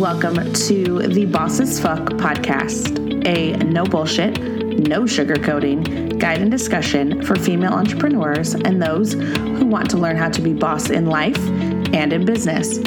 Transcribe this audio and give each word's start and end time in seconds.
welcome 0.00 0.50
to 0.54 1.00
the 1.08 1.26
Boss 1.26 1.60
As 1.60 1.78
Fuck 1.78 2.00
podcast, 2.12 3.26
a 3.26 3.52
no 3.64 3.84
bullshit, 3.84 4.40
no 4.88 5.02
sugarcoating 5.02 6.18
guide 6.18 6.40
and 6.40 6.50
discussion 6.50 7.20
for 7.20 7.36
female 7.36 7.74
entrepreneurs 7.74 8.54
and 8.54 8.80
those 8.80 9.12
who 9.12 9.66
want 9.66 9.90
to 9.90 9.98
learn 9.98 10.16
how 10.16 10.30
to 10.30 10.40
be 10.40 10.54
boss 10.54 10.88
in 10.88 11.04
life 11.04 11.36
and 11.92 12.14
in 12.14 12.24
business. 12.24 12.78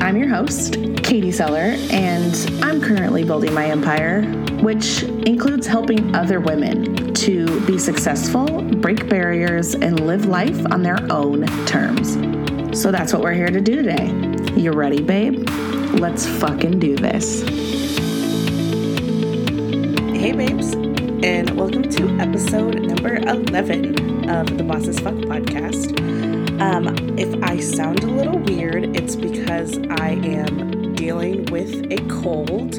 I'm 0.00 0.16
your 0.16 0.28
host, 0.28 0.74
Katie 1.02 1.32
Seller, 1.32 1.74
and 1.90 2.32
I'm 2.62 2.80
currently 2.80 3.24
building 3.24 3.52
my 3.52 3.66
empire, 3.66 4.22
which 4.62 5.02
includes 5.02 5.66
helping 5.66 6.14
other 6.14 6.38
women 6.38 7.12
to 7.14 7.66
be 7.66 7.76
successful, 7.76 8.62
break 8.62 9.08
barriers, 9.08 9.74
and 9.74 10.06
live 10.06 10.26
life 10.26 10.64
on 10.70 10.84
their 10.84 11.00
own 11.10 11.44
terms. 11.66 12.12
So 12.80 12.92
that's 12.92 13.12
what 13.12 13.20
we're 13.20 13.32
here 13.32 13.50
to 13.50 13.60
do 13.60 13.82
today. 13.82 14.06
You 14.56 14.70
ready, 14.70 15.02
babe? 15.02 15.41
Let's 16.00 16.26
fucking 16.26 16.78
do 16.80 16.96
this. 16.96 17.42
Hey, 20.10 20.32
babes, 20.32 20.72
and 21.22 21.50
welcome 21.50 21.82
to 21.82 22.08
episode 22.18 22.80
number 22.80 23.16
11 23.16 24.28
of 24.28 24.56
the 24.56 24.64
Boss 24.64 24.88
As 24.88 24.98
Fuck 24.98 25.14
podcast. 25.14 26.00
Um, 26.60 27.18
if 27.18 27.40
I 27.42 27.60
sound 27.60 28.02
a 28.02 28.06
little 28.06 28.38
weird, 28.38 28.96
it's 28.96 29.14
because 29.14 29.78
I 30.00 30.12
am 30.24 30.94
dealing 30.94 31.44
with 31.46 31.92
a 31.92 31.98
cold. 32.08 32.76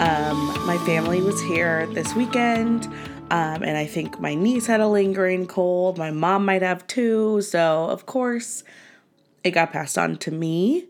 Um, 0.00 0.66
my 0.66 0.82
family 0.84 1.22
was 1.22 1.40
here 1.42 1.86
this 1.94 2.14
weekend, 2.14 2.86
um, 3.30 3.62
and 3.62 3.78
I 3.78 3.86
think 3.86 4.20
my 4.20 4.34
niece 4.34 4.66
had 4.66 4.80
a 4.80 4.88
lingering 4.88 5.46
cold. 5.46 5.98
My 5.98 6.10
mom 6.10 6.44
might 6.44 6.62
have 6.62 6.86
too, 6.88 7.42
so 7.42 7.84
of 7.84 8.06
course, 8.06 8.64
it 9.44 9.52
got 9.52 9.72
passed 9.72 9.96
on 9.96 10.16
to 10.18 10.30
me. 10.30 10.88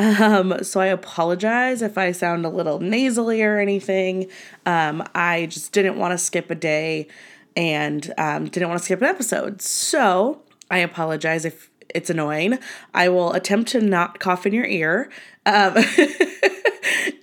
Um, 0.00 0.64
so 0.64 0.80
I 0.80 0.86
apologize 0.86 1.82
if 1.82 1.98
I 1.98 2.12
sound 2.12 2.46
a 2.46 2.48
little 2.48 2.80
nasally 2.80 3.42
or 3.42 3.58
anything. 3.58 4.30
Um, 4.64 5.06
I 5.14 5.46
just 5.46 5.72
didn't 5.72 5.98
want 5.98 6.12
to 6.12 6.18
skip 6.18 6.50
a 6.50 6.54
day 6.54 7.06
and 7.54 8.10
um, 8.16 8.46
didn't 8.46 8.70
want 8.70 8.78
to 8.78 8.84
skip 8.84 9.02
an 9.02 9.08
episode. 9.08 9.60
So 9.60 10.40
I 10.70 10.78
apologize 10.78 11.44
if 11.44 11.68
it's 11.94 12.08
annoying. 12.08 12.58
I 12.94 13.10
will 13.10 13.32
attempt 13.34 13.72
to 13.72 13.82
not 13.82 14.20
cough 14.20 14.46
in 14.46 14.54
your 14.54 14.64
ear. 14.64 15.10
Um, 15.44 15.74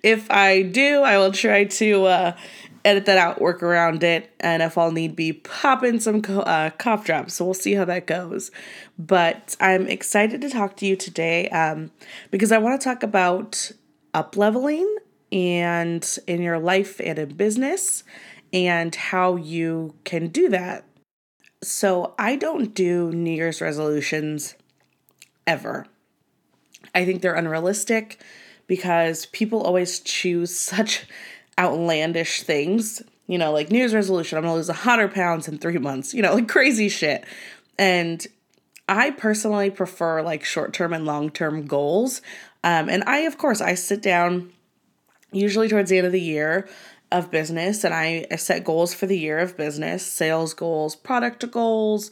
if 0.03 0.30
I 0.30 0.61
do, 0.61 1.02
I 1.02 1.17
will 1.17 1.31
try 1.31 1.63
to 1.63 2.05
uh, 2.05 2.37
edit 2.88 3.05
that 3.05 3.17
out, 3.17 3.41
work 3.41 3.61
around 3.61 4.02
it, 4.03 4.31
and 4.39 4.63
if 4.63 4.77
I'll 4.77 4.91
need 4.93 5.16
be, 5.16 5.33
pop 5.33 5.83
in 5.83 5.99
some 5.99 6.23
uh, 6.27 6.69
cough 6.77 7.05
drops. 7.05 7.33
So 7.33 7.45
we'll 7.45 7.53
see 7.53 7.73
how 7.73 7.83
that 7.85 8.07
goes. 8.07 8.49
But 8.97 9.57
I'm 9.59 9.88
excited 9.88 10.39
to 10.41 10.49
talk 10.49 10.77
to 10.77 10.85
you 10.85 10.95
today 10.95 11.49
um, 11.49 11.91
because 12.31 12.52
I 12.52 12.58
want 12.58 12.80
to 12.80 12.83
talk 12.83 13.03
about 13.03 13.71
up 14.13 14.38
leveling 14.38 14.97
and 15.31 16.17
in 16.25 16.41
your 16.41 16.59
life 16.59 17.02
and 17.03 17.19
in 17.19 17.35
business 17.35 18.05
and 18.53 18.95
how 18.95 19.35
you 19.35 19.93
can 20.05 20.30
do 20.30 20.47
that. 20.49 20.85
So 21.61 22.15
I 22.17 22.38
don't 22.38 22.73
do 22.73 23.11
New 23.11 23.31
Year's 23.33 23.59
resolutions 23.59 24.55
ever. 25.45 25.85
I 26.95 27.03
think 27.03 27.21
they're 27.21 27.35
unrealistic 27.35 28.21
because 28.65 29.25
people 29.27 29.61
always 29.61 29.99
choose 29.99 30.58
such 30.58 31.05
outlandish 31.58 32.44
things. 32.44 33.02
You 33.27 33.38
know, 33.38 33.52
like 33.52 33.72
New 33.72 33.80
Year's 33.80 33.94
resolution, 33.94 34.38
I'm 34.38 34.44
gonna 34.44 34.55
lose 34.55 34.69
100 34.69 35.13
pounds 35.13 35.47
in 35.47 35.58
three 35.58 35.77
months, 35.77 36.14
you 36.14 36.22
know, 36.22 36.33
like 36.36 36.47
crazy 36.47 36.89
shit. 36.89 37.25
And 37.77 38.25
I 38.89 39.11
personally 39.11 39.69
prefer 39.69 40.22
like 40.22 40.44
short 40.44 40.73
term 40.73 40.94
and 40.94 41.05
long 41.05 41.30
term 41.30 41.66
goals. 41.66 42.22
Um, 42.64 42.89
and 42.89 43.03
I, 43.05 43.19
of 43.19 43.38
course, 43.38 43.61
I 43.61 43.75
sit 43.75 44.02
down 44.02 44.52
usually 45.31 45.67
towards 45.67 45.89
the 45.89 45.97
end 45.97 46.08
of 46.08 46.14
the 46.14 46.22
year 46.22 46.67
of 47.11 47.31
business 47.31 47.83
and 47.83 47.94
I 47.94 48.25
set 48.36 48.64
goals 48.64 48.94
for 48.94 49.05
the 49.05 49.17
year 49.17 49.39
of 49.39 49.55
business, 49.55 50.05
sales 50.05 50.54
goals, 50.54 50.95
product 50.95 51.49
goals, 51.52 52.11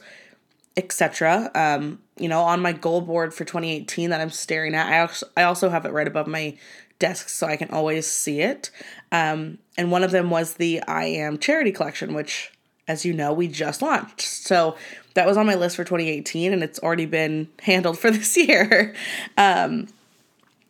etc. 0.76 1.50
Um, 1.54 2.00
you 2.18 2.28
know, 2.28 2.42
on 2.42 2.60
my 2.60 2.72
goal 2.72 3.00
board 3.00 3.34
for 3.34 3.44
2018 3.44 4.10
that 4.10 4.20
I'm 4.20 4.30
staring 4.30 4.74
at. 4.74 4.86
I 4.86 5.00
also 5.00 5.26
I 5.36 5.42
also 5.42 5.68
have 5.68 5.84
it 5.84 5.92
right 5.92 6.06
above 6.06 6.26
my 6.26 6.56
desk 6.98 7.28
so 7.28 7.46
I 7.46 7.56
can 7.56 7.70
always 7.70 8.06
see 8.06 8.40
it. 8.40 8.70
Um, 9.12 9.58
and 9.76 9.90
one 9.90 10.04
of 10.04 10.10
them 10.10 10.30
was 10.30 10.54
the 10.54 10.82
I 10.82 11.04
Am 11.04 11.38
charity 11.38 11.72
collection, 11.72 12.14
which, 12.14 12.52
as 12.88 13.04
you 13.04 13.12
know, 13.12 13.32
we 13.32 13.48
just 13.48 13.82
launched. 13.82 14.22
So 14.22 14.76
that 15.14 15.26
was 15.26 15.36
on 15.36 15.46
my 15.46 15.54
list 15.54 15.76
for 15.76 15.84
2018 15.84 16.52
and 16.52 16.62
it's 16.62 16.78
already 16.78 17.06
been 17.06 17.48
handled 17.62 17.98
for 17.98 18.10
this 18.10 18.36
year. 18.36 18.94
Um, 19.36 19.88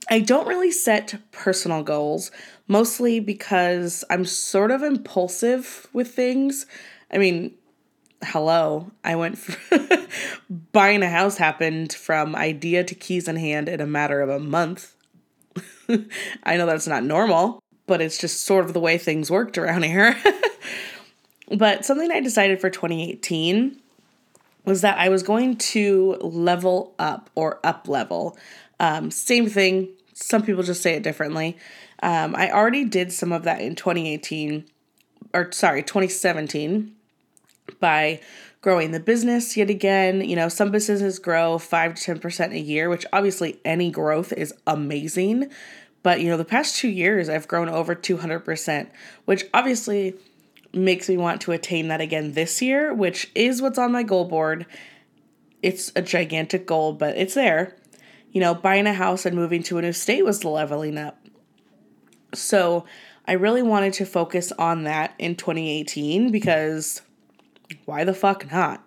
I 0.09 0.21
don't 0.21 0.47
really 0.47 0.71
set 0.71 1.17
personal 1.33 1.83
goals, 1.83 2.31
mostly 2.69 3.19
because 3.19 4.05
I'm 4.09 4.25
sort 4.25 4.71
of 4.71 4.83
impulsive 4.83 5.89
with 5.93 6.15
things. 6.15 6.67
I 7.11 7.19
mean, 7.19 7.55
hello, 8.23 8.93
I 9.05 9.17
went 9.17 9.39
buying 10.73 11.03
a 11.03 11.09
house 11.09 11.39
happened 11.39 11.93
from 11.93 12.37
idea 12.37 12.85
to 12.85 12.95
keys 12.95 13.29
in 13.29 13.37
hand 13.37 13.69
in 13.69 13.81
a 13.81 13.87
matter 13.87 14.21
of 14.21 14.29
a 14.29 14.39
month. 14.39 14.96
I 16.43 16.57
know 16.57 16.67
that's 16.67 16.87
not 16.87 17.05
normal, 17.05 17.63
but 17.87 18.01
it's 18.01 18.19
just 18.19 18.43
sort 18.43 18.65
of 18.65 18.73
the 18.73 18.81
way 18.81 18.99
things 18.99 19.31
worked 19.31 19.59
around 19.59 19.85
here. 19.85 20.17
but 21.57 21.85
something 21.85 22.11
I 22.11 22.21
decided 22.21 22.61
for 22.61 22.71
2018 22.71 23.81
was 24.65 24.81
that 24.81 24.99
I 24.99 25.09
was 25.09 25.23
going 25.23 25.57
to 25.57 26.19
level 26.21 26.95
up 26.99 27.31
or 27.35 27.61
up 27.65 27.89
level. 27.89 28.37
Um, 28.81 29.11
same 29.11 29.49
thing, 29.49 29.89
some 30.13 30.43
people 30.43 30.63
just 30.63 30.83
say 30.83 30.95
it 30.95 31.03
differently. 31.03 31.57
Um, 32.03 32.35
I 32.37 32.51
already 32.51 32.85
did 32.85 33.13
some 33.13 33.33
of 33.33 33.45
that 33.45 33.61
in 33.61 33.75
2018, 33.75 34.65
or 35.33 35.53
sorry, 35.53 35.83
2017 35.83 36.95
by 37.81 38.21
growing 38.67 38.91
the 38.91 38.99
business 38.99 39.57
yet 39.57 39.71
again. 39.71 40.21
You 40.21 40.35
know, 40.35 40.49
some 40.49 40.73
businesses 40.73 41.21
grow 41.21 41.57
5 41.57 41.95
to 41.95 42.15
10% 42.17 42.53
a 42.53 42.59
year, 42.59 42.91
which 42.91 43.07
obviously 43.13 43.61
any 43.65 43.93
growth 43.93 44.33
is 44.33 44.53
amazing. 44.67 45.53
But, 46.03 46.21
you 46.21 46.29
know, 46.29 46.37
the 46.37 46.45
past 46.45 46.75
two 46.75 46.89
years 46.89 47.29
I've 47.29 47.47
grown 47.47 47.69
over 47.69 47.95
200%, 47.95 48.89
which 49.25 49.45
obviously 49.55 50.17
makes 50.73 51.09
me 51.09 51.17
want 51.17 51.43
to 51.43 51.53
attain 51.53 51.87
that 51.87 52.01
again 52.01 52.33
this 52.33 52.61
year, 52.61 52.93
which 52.93 53.31
is 53.37 53.63
what's 53.63 53.79
on 53.79 53.93
my 53.93 54.03
goal 54.03 54.25
board. 54.25 54.67
It's 55.63 55.93
a 55.95 56.03
gigantic 56.03 56.67
goal, 56.67 56.93
but 56.93 57.17
it's 57.17 57.35
there. 57.35 57.77
You 58.33 58.41
know, 58.41 58.53
buying 58.53 58.89
a 58.89 58.95
house 58.95 59.25
and 59.25 59.37
moving 59.37 59.63
to 59.63 59.79
a 59.79 59.83
new 59.83 59.93
state 59.93 60.25
was 60.25 60.45
leveling 60.45 60.99
up. 60.99 61.25
So 62.35 62.85
I 63.29 63.35
really 63.35 63.63
wanted 63.63 63.93
to 63.93 64.07
focus 64.07 64.51
on 64.59 64.83
that 64.83 65.15
in 65.21 65.37
2018 65.37 66.33
because 66.33 67.03
why 67.85 68.05
the 68.05 68.15
fuck 68.15 68.51
not? 68.51 68.85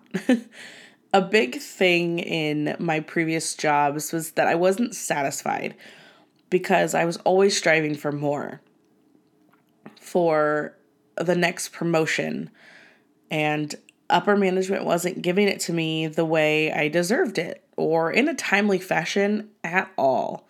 a 1.12 1.20
big 1.20 1.56
thing 1.56 2.18
in 2.18 2.76
my 2.78 3.00
previous 3.00 3.54
jobs 3.54 4.12
was 4.12 4.32
that 4.32 4.46
I 4.46 4.54
wasn't 4.54 4.94
satisfied 4.94 5.74
because 6.48 6.94
I 6.94 7.04
was 7.04 7.16
always 7.18 7.56
striving 7.56 7.94
for 7.94 8.12
more, 8.12 8.60
for 10.00 10.76
the 11.16 11.36
next 11.36 11.70
promotion. 11.70 12.50
And 13.30 13.74
upper 14.08 14.36
management 14.36 14.84
wasn't 14.84 15.22
giving 15.22 15.48
it 15.48 15.60
to 15.60 15.72
me 15.72 16.06
the 16.06 16.24
way 16.24 16.72
I 16.72 16.88
deserved 16.88 17.38
it 17.38 17.64
or 17.76 18.10
in 18.10 18.28
a 18.28 18.34
timely 18.34 18.78
fashion 18.78 19.50
at 19.64 19.90
all. 19.96 20.48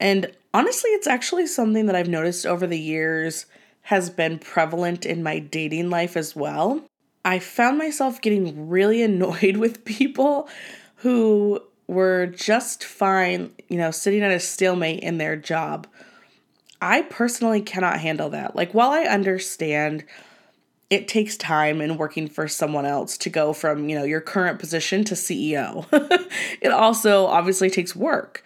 And 0.00 0.32
honestly, 0.54 0.90
it's 0.90 1.06
actually 1.06 1.46
something 1.46 1.86
that 1.86 1.96
I've 1.96 2.08
noticed 2.08 2.46
over 2.46 2.66
the 2.66 2.78
years 2.78 3.46
has 3.82 4.10
been 4.10 4.38
prevalent 4.38 5.04
in 5.04 5.22
my 5.22 5.38
dating 5.38 5.90
life 5.90 6.16
as 6.16 6.36
well. 6.36 6.84
I 7.24 7.38
found 7.38 7.78
myself 7.78 8.20
getting 8.20 8.68
really 8.68 9.02
annoyed 9.02 9.56
with 9.58 9.84
people 9.84 10.48
who 10.96 11.60
were 11.86 12.26
just 12.26 12.84
fine, 12.84 13.52
you 13.68 13.76
know, 13.76 13.90
sitting 13.90 14.22
at 14.22 14.30
a 14.30 14.40
stalemate 14.40 15.00
in 15.00 15.18
their 15.18 15.36
job. 15.36 15.86
I 16.80 17.02
personally 17.02 17.60
cannot 17.60 18.00
handle 18.00 18.30
that. 18.30 18.56
Like, 18.56 18.72
while 18.72 18.90
I 18.90 19.02
understand 19.02 20.04
it 20.90 21.08
takes 21.08 21.38
time 21.38 21.80
in 21.80 21.96
working 21.96 22.28
for 22.28 22.46
someone 22.46 22.84
else 22.84 23.16
to 23.16 23.30
go 23.30 23.54
from, 23.54 23.88
you 23.88 23.96
know, 23.96 24.04
your 24.04 24.20
current 24.20 24.58
position 24.58 25.04
to 25.04 25.14
CEO, 25.14 25.86
it 26.60 26.70
also 26.70 27.24
obviously 27.24 27.70
takes 27.70 27.96
work. 27.96 28.44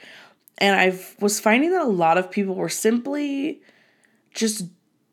And 0.59 0.79
I 0.79 0.97
was 1.19 1.41
finding 1.41 1.73
that 1.73 1.83
a 1.83 1.89
lot 1.89 2.19
of 2.19 2.31
people 2.31 2.55
were 2.55 2.69
simply 2.69 3.61
just 4.33 4.67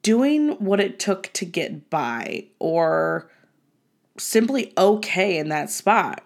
doing 0.03 0.49
what 0.59 0.79
it 0.79 0.99
took 0.99 1.33
to 1.33 1.43
get 1.43 1.89
by 1.89 2.45
or 2.59 3.31
simply 4.17 4.73
okay 4.77 5.37
in 5.37 5.49
that 5.49 5.69
spot. 5.69 6.23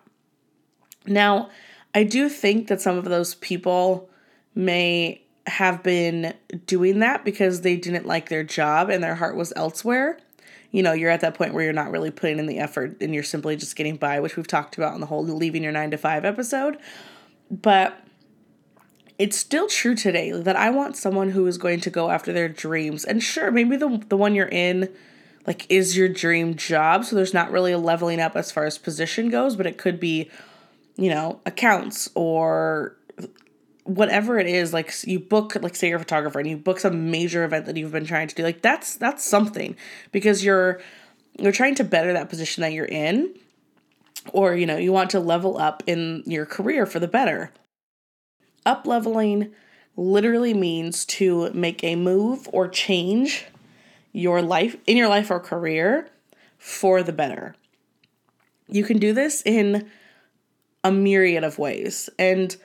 Now, 1.06 1.50
I 1.96 2.04
do 2.04 2.30
think 2.30 2.68
that 2.68 2.82
some 2.82 2.98
of 2.98 3.06
those 3.06 3.36
people 3.36 4.10
may 4.54 5.22
have 5.48 5.82
been 5.82 6.34
doing 6.66 7.00
that 7.00 7.24
because 7.24 7.62
they 7.62 7.78
didn't 7.78 8.06
like 8.06 8.30
their 8.30 8.44
job 8.44 8.90
and 8.90 9.04
their 9.04 9.16
heart 9.16 9.36
was 9.36 9.54
elsewhere. 9.56 10.20
You 10.72 10.84
know, 10.84 10.92
you're 10.92 11.10
at 11.10 11.22
that 11.22 11.36
point 11.36 11.54
where 11.54 11.64
you're 11.64 11.74
not 11.74 11.92
really 11.92 12.12
putting 12.12 12.40
in 12.40 12.46
the 12.46 12.60
effort 12.60 12.98
and 13.02 13.14
you're 13.14 13.24
simply 13.24 13.56
just 13.56 13.76
getting 13.78 13.96
by, 13.96 14.20
which 14.20 14.36
we've 14.36 14.48
talked 14.48 14.78
about 14.78 14.94
in 14.94 15.00
the 15.00 15.08
whole 15.08 15.24
leaving 15.24 15.64
your 15.64 15.72
nine 15.72 15.92
to 15.92 15.98
five 15.98 16.26
episode. 16.26 16.78
But 17.50 17.98
it's 19.18 19.38
still 19.38 19.68
true 19.68 19.96
today 19.96 20.32
that 20.32 20.56
I 20.58 20.70
want 20.70 20.98
someone 20.98 21.30
who 21.30 21.48
is 21.48 21.58
going 21.58 21.80
to 21.82 21.90
go 21.90 22.10
after 22.10 22.34
their 22.34 22.50
dreams. 22.50 23.06
And 23.06 23.24
sure, 23.24 23.50
maybe 23.50 23.78
the 23.78 24.04
the 24.10 24.18
one 24.18 24.36
you're 24.36 24.50
in 24.50 24.94
like 25.48 25.66
is 25.70 25.98
your 25.98 26.10
dream 26.10 26.56
job, 26.56 27.06
so 27.06 27.16
there's 27.16 27.34
not 27.34 27.52
really 27.52 27.72
a 27.72 27.80
leveling 27.80 28.20
up 28.20 28.36
as 28.36 28.52
far 28.52 28.66
as 28.66 28.78
position 28.78 29.30
goes, 29.30 29.56
but 29.56 29.66
it 29.66 29.78
could 29.78 30.00
be 30.00 30.30
you 30.98 31.12
know, 31.12 31.40
accounts 31.46 32.10
or 32.16 32.96
whatever 33.84 34.38
it 34.40 34.48
is. 34.48 34.74
Like 34.74 34.94
you 35.06 35.20
book 35.20 35.56
like 35.62 35.76
say 35.76 35.88
you're 35.88 35.98
a 35.98 36.00
photographer 36.00 36.40
and 36.40 36.50
you 36.50 36.58
book 36.58 36.80
some 36.80 37.10
major 37.10 37.46
event 37.46 37.68
that 37.68 37.78
you've 37.78 37.92
been 37.92 38.06
trying 38.06 38.28
to 38.28 38.36
do 38.36 38.44
like 38.44 38.62
that's 38.62 38.96
that's 38.96 39.24
something 39.24 39.78
because 40.12 40.44
you're 40.44 40.82
you're 41.40 41.52
trying 41.52 41.76
to 41.76 41.84
better 41.84 42.12
that 42.14 42.30
position 42.30 42.62
that 42.62 42.74
you're 42.74 42.86
in 42.86 43.34
or 44.34 44.56
you 44.56 44.66
know 44.66 44.78
you 44.78 44.92
want 44.92 45.12
to 45.12 45.20
level 45.20 45.58
up 45.58 45.84
in 45.86 46.24
your 46.26 46.46
career 46.46 46.86
for 46.86 47.00
the 47.00 47.08
better. 47.08 47.54
Up 48.66 48.86
leveling 48.86 49.54
literally 49.96 50.54
means 50.54 51.06
to 51.06 51.52
make 51.54 51.84
a 51.84 51.96
move 51.96 52.50
or 52.52 52.68
change 52.68 53.46
your 54.18 54.42
life 54.42 54.76
in 54.88 54.98
your 54.98 55.08
life 55.08 55.30
or 55.30 55.40
career 55.40 56.10
for 56.58 57.04
the 57.04 57.14
better. 57.14 57.56
You 58.68 58.84
can 58.84 58.98
do 58.98 59.14
this 59.14 59.44
in 59.46 59.92
a 60.84 60.92
myriad 60.92 61.44
of 61.44 61.60
ways. 61.60 62.10
And 62.18 62.58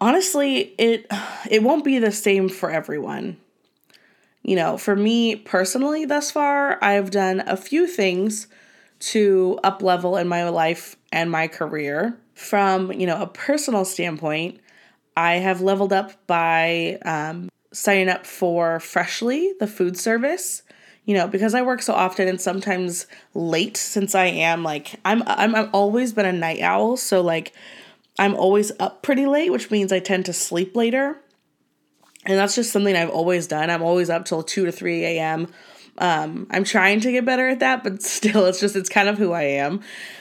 honestly 0.00 0.74
it 0.78 1.06
it 1.50 1.64
won't 1.64 1.84
be 1.84 1.98
the 1.98 2.12
same 2.12 2.48
for 2.48 2.70
everyone. 2.70 3.36
You 4.42 4.54
know 4.54 4.78
for 4.78 4.94
me 4.94 5.34
personally 5.34 6.04
thus 6.04 6.30
far 6.30 6.82
i've 6.82 7.10
done 7.10 7.42
a 7.46 7.56
few 7.56 7.88
things 7.88 8.46
to 9.00 9.58
up 9.64 9.82
level 9.82 10.16
in 10.16 10.28
my 10.28 10.48
life 10.48 10.96
and 11.10 11.30
my 11.32 11.48
career. 11.48 12.16
From 12.34 12.92
you 12.92 13.08
know 13.08 13.20
a 13.20 13.26
personal 13.26 13.84
standpoint 13.84 14.60
i 15.16 15.34
have 15.34 15.60
leveled 15.60 15.92
up 15.92 16.12
by 16.28 17.00
um, 17.04 17.48
signing 17.72 18.08
up 18.08 18.26
for 18.26 18.80
freshly 18.80 19.52
the 19.60 19.66
food 19.66 19.96
service 19.96 20.62
you 21.04 21.14
know 21.14 21.28
because 21.28 21.54
i 21.54 21.62
work 21.62 21.82
so 21.82 21.92
often 21.92 22.26
and 22.26 22.40
sometimes 22.40 23.06
late 23.34 23.76
since 23.76 24.14
i 24.14 24.24
am 24.24 24.62
like 24.62 24.94
i'm 25.04 25.22
i'm 25.26 25.54
i've 25.54 25.70
always 25.72 26.12
been 26.12 26.26
a 26.26 26.32
night 26.32 26.60
owl 26.60 26.96
so 26.96 27.20
like 27.20 27.52
I'm 28.18 28.34
always 28.34 28.72
up 28.80 29.02
pretty 29.02 29.26
late, 29.26 29.52
which 29.52 29.70
means 29.70 29.92
I 29.92 30.00
tend 30.00 30.26
to 30.26 30.32
sleep 30.32 30.74
later. 30.74 31.20
And 32.26 32.36
that's 32.36 32.56
just 32.56 32.72
something 32.72 32.96
I've 32.96 33.10
always 33.10 33.46
done. 33.46 33.70
I'm 33.70 33.82
always 33.82 34.10
up 34.10 34.24
till 34.24 34.42
2 34.42 34.66
to 34.66 34.72
3 34.72 35.04
a.m. 35.04 35.46
Um, 35.98 36.46
I'm 36.50 36.64
trying 36.64 37.00
to 37.00 37.12
get 37.12 37.24
better 37.24 37.48
at 37.48 37.60
that, 37.60 37.82
but 37.82 38.02
still, 38.18 38.46
it's 38.46 38.60
just, 38.60 38.76
it's 38.76 38.88
kind 38.88 39.08
of 39.08 39.18
who 39.18 39.32
I 39.32 39.42
am. 39.42 39.80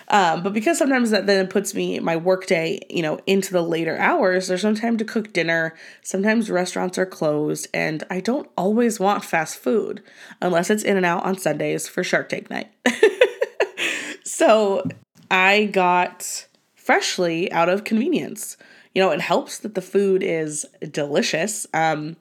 Um, 0.10 0.44
but 0.44 0.54
because 0.54 0.78
sometimes 0.78 1.12
that 1.12 1.28
then 1.28 1.48
puts 1.48 1.74
me, 1.74 2.00
my 2.00 2.16
workday, 2.16 2.80
you 2.90 3.02
know, 3.02 3.20
into 3.28 3.52
the 3.52 3.62
later 3.62 3.98
hours, 3.98 4.48
there's 4.48 4.64
no 4.64 4.74
time 4.74 4.98
to 4.98 5.06
cook 5.06 5.34
dinner. 5.34 5.76
Sometimes 6.02 6.50
restaurants 6.50 6.98
are 6.98 7.06
closed, 7.06 7.68
and 7.74 8.04
I 8.10 8.20
don't 8.20 8.50
always 8.58 9.00
want 9.00 9.24
fast 9.24 9.58
food 9.58 10.02
unless 10.42 10.70
it's 10.70 10.84
In-N-Out 10.84 11.24
on 11.24 11.38
Sundays 11.38 11.88
for 11.88 12.04
Shark 12.04 12.30
Tank 12.30 12.50
night. 12.50 12.72
so 14.24 14.84
I 15.30 15.66
got 15.66 16.48
freshly 16.76 17.52
out 17.52 17.70
of 17.70 17.84
convenience. 17.84 18.58
You 18.96 19.04
know, 19.04 19.12
it 19.12 19.22
helps 19.22 19.60
that 19.60 19.76
the 19.76 19.82
food 19.82 20.24
is 20.24 20.66
delicious. 20.90 21.68
Um, 21.74 22.16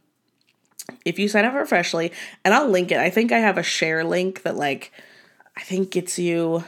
if 1.05 1.19
you 1.19 1.29
sign 1.29 1.45
up 1.45 1.53
for 1.53 1.65
Freshly, 1.65 2.13
and 2.45 2.55
I'll 2.55 2.69
link 2.69 2.91
it. 2.91 2.99
I 2.99 3.11
think 3.11 3.33
I 3.33 3.39
have 3.39 3.59
a 3.59 3.63
share 3.63 4.05
link 4.05 4.43
that 4.43 4.57
like 4.57 4.93
I 5.57 5.63
think 5.63 5.91
gets 5.91 6.19
you 6.19 6.65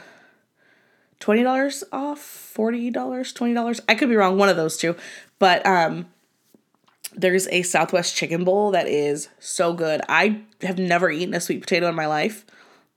twenty 1.19 1.43
dollars 1.43 1.83
off, 1.91 2.19
forty 2.19 2.89
dollars, 2.89 3.33
twenty 3.33 3.53
dollars. 3.53 3.81
I 3.87 3.95
could 3.95 4.09
be 4.09 4.15
wrong, 4.15 4.37
one 4.37 4.49
of 4.49 4.57
those 4.57 4.77
two. 4.77 4.95
But 5.37 5.65
um 5.65 6.07
there's 7.15 7.47
a 7.47 7.63
Southwest 7.63 8.15
chicken 8.15 8.43
bowl 8.43 8.71
that 8.71 8.87
is 8.87 9.29
so 9.39 9.73
good. 9.73 10.01
I 10.07 10.41
have 10.61 10.77
never 10.77 11.09
eaten 11.09 11.33
a 11.33 11.41
sweet 11.41 11.61
potato 11.61 11.89
in 11.89 11.95
my 11.95 12.05
life. 12.05 12.45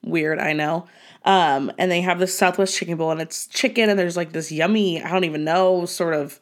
Weird, 0.04 0.38
I 0.38 0.52
know. 0.52 0.86
Um, 1.25 1.72
and 1.78 1.90
they 1.90 2.00
have 2.02 2.18
this 2.18 2.36
Southwest 2.36 2.76
chicken 2.76 2.96
bowl, 2.98 3.10
and 3.10 3.20
it's 3.20 3.46
chicken, 3.46 3.88
and 3.88 3.98
there's 3.98 4.16
like 4.16 4.32
this 4.32 4.52
yummy, 4.52 5.02
I 5.02 5.10
don't 5.10 5.25
even 5.25 5.44
know, 5.44 5.86
sort 5.86 6.14
of 6.14 6.40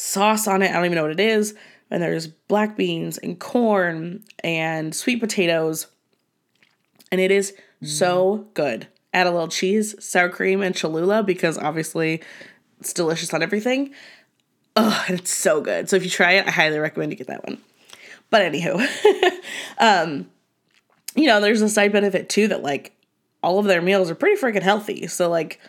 sauce 0.00 0.48
on 0.48 0.62
it. 0.62 0.70
I 0.70 0.74
don't 0.74 0.86
even 0.86 0.96
know 0.96 1.02
what 1.02 1.12
it 1.12 1.20
is. 1.20 1.54
And 1.90 2.02
there's 2.02 2.26
black 2.26 2.76
beans 2.76 3.18
and 3.18 3.38
corn 3.38 4.24
and 4.42 4.94
sweet 4.94 5.20
potatoes. 5.20 5.88
And 7.12 7.20
it 7.20 7.30
is 7.30 7.52
mm. 7.82 7.88
so 7.88 8.48
good. 8.54 8.86
Add 9.12 9.26
a 9.26 9.30
little 9.30 9.48
cheese, 9.48 10.02
sour 10.02 10.28
cream, 10.28 10.62
and 10.62 10.74
Cholula 10.74 11.22
because 11.22 11.58
obviously 11.58 12.22
it's 12.78 12.92
delicious 12.92 13.34
on 13.34 13.42
everything. 13.42 13.92
Oh, 14.76 15.04
and 15.08 15.18
it's 15.18 15.32
so 15.32 15.60
good. 15.60 15.88
So 15.88 15.96
if 15.96 16.04
you 16.04 16.10
try 16.10 16.32
it, 16.32 16.46
I 16.46 16.50
highly 16.50 16.78
recommend 16.78 17.12
you 17.12 17.18
get 17.18 17.26
that 17.26 17.46
one. 17.46 17.58
But 18.30 18.52
anywho, 18.52 18.80
um, 19.78 20.30
you 21.16 21.26
know, 21.26 21.40
there's 21.40 21.60
a 21.60 21.68
side 21.68 21.92
benefit 21.92 22.28
too 22.28 22.46
that 22.48 22.62
like 22.62 22.96
all 23.42 23.58
of 23.58 23.66
their 23.66 23.82
meals 23.82 24.10
are 24.10 24.14
pretty 24.14 24.40
freaking 24.40 24.62
healthy. 24.62 25.08
So, 25.08 25.28
like, 25.28 25.60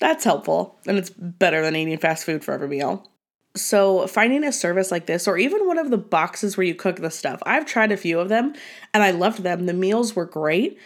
that's 0.00 0.24
helpful. 0.24 0.76
And 0.86 0.98
it's 0.98 1.10
better 1.10 1.62
than 1.62 1.76
eating 1.76 1.98
fast 1.98 2.24
food 2.24 2.44
for 2.44 2.52
every 2.52 2.68
meal. 2.68 3.08
So, 3.54 4.06
finding 4.06 4.44
a 4.44 4.52
service 4.52 4.90
like 4.90 5.06
this, 5.06 5.26
or 5.26 5.36
even 5.36 5.66
one 5.66 5.78
of 5.78 5.90
the 5.90 5.98
boxes 5.98 6.56
where 6.56 6.66
you 6.66 6.74
cook 6.74 6.96
the 6.96 7.10
stuff, 7.10 7.42
I've 7.44 7.66
tried 7.66 7.90
a 7.90 7.96
few 7.96 8.20
of 8.20 8.28
them 8.28 8.54
and 8.94 9.02
I 9.02 9.10
loved 9.10 9.42
them. 9.42 9.66
The 9.66 9.72
meals 9.72 10.14
were 10.14 10.26
great, 10.26 10.78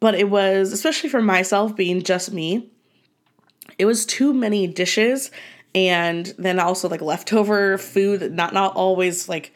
but 0.00 0.14
it 0.14 0.28
was, 0.28 0.72
especially 0.72 1.08
for 1.08 1.22
myself 1.22 1.74
being 1.74 2.02
just 2.02 2.32
me, 2.32 2.70
it 3.78 3.86
was 3.86 4.04
too 4.04 4.34
many 4.34 4.66
dishes 4.66 5.30
and 5.74 6.34
then 6.38 6.58
also 6.58 6.88
like 6.88 7.00
leftover 7.00 7.78
food 7.78 8.32
not, 8.32 8.52
not 8.52 8.74
always 8.74 9.28
like 9.28 9.52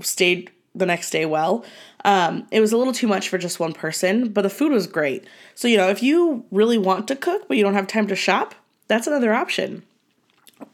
stayed 0.00 0.50
the 0.74 0.86
next 0.86 1.10
day 1.10 1.26
well. 1.26 1.64
Um, 2.04 2.46
it 2.50 2.60
was 2.60 2.72
a 2.72 2.76
little 2.76 2.92
too 2.92 3.08
much 3.08 3.28
for 3.28 3.38
just 3.38 3.58
one 3.58 3.72
person, 3.72 4.28
but 4.32 4.42
the 4.42 4.50
food 4.50 4.70
was 4.70 4.86
great. 4.86 5.26
So, 5.54 5.66
you 5.66 5.76
know, 5.76 5.88
if 5.88 6.02
you 6.02 6.44
really 6.50 6.78
want 6.78 7.08
to 7.08 7.16
cook 7.16 7.48
but 7.48 7.56
you 7.56 7.64
don't 7.64 7.74
have 7.74 7.86
time 7.86 8.06
to 8.08 8.16
shop, 8.16 8.54
that's 8.86 9.06
another 9.06 9.34
option. 9.34 9.82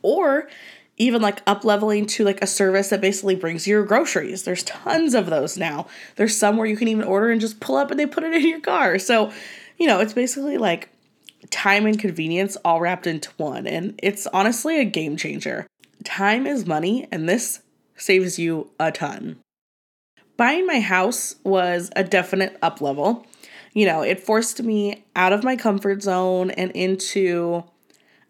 Or 0.02 0.48
even 0.96 1.20
like 1.20 1.42
up 1.46 1.64
leveling 1.64 2.06
to 2.06 2.24
like 2.24 2.42
a 2.42 2.46
service 2.46 2.90
that 2.90 3.00
basically 3.00 3.34
brings 3.34 3.66
your 3.66 3.84
groceries. 3.84 4.44
There's 4.44 4.62
tons 4.62 5.14
of 5.14 5.26
those 5.26 5.56
now. 5.56 5.86
There's 6.16 6.36
some 6.36 6.56
where 6.56 6.66
you 6.66 6.76
can 6.76 6.88
even 6.88 7.04
order 7.04 7.30
and 7.30 7.40
just 7.40 7.60
pull 7.60 7.76
up 7.76 7.90
and 7.90 7.98
they 7.98 8.06
put 8.06 8.24
it 8.24 8.34
in 8.34 8.46
your 8.46 8.60
car. 8.60 8.98
So, 8.98 9.32
you 9.78 9.86
know, 9.86 10.00
it's 10.00 10.12
basically 10.12 10.58
like 10.58 10.90
time 11.50 11.86
and 11.86 11.98
convenience 11.98 12.56
all 12.64 12.80
wrapped 12.80 13.06
into 13.06 13.30
one. 13.36 13.66
And 13.66 13.98
it's 14.02 14.26
honestly 14.28 14.80
a 14.80 14.84
game 14.84 15.16
changer. 15.16 15.66
Time 16.04 16.46
is 16.46 16.66
money, 16.66 17.08
and 17.10 17.28
this 17.28 17.62
saves 17.96 18.38
you 18.38 18.70
a 18.78 18.92
ton 18.92 19.38
buying 20.36 20.66
my 20.66 20.80
house 20.80 21.36
was 21.44 21.90
a 21.96 22.04
definite 22.04 22.56
up 22.62 22.80
level. 22.80 23.26
You 23.72 23.86
know, 23.86 24.02
it 24.02 24.20
forced 24.20 24.62
me 24.62 25.04
out 25.16 25.32
of 25.32 25.44
my 25.44 25.56
comfort 25.56 26.02
zone 26.02 26.50
and 26.52 26.70
into 26.72 27.64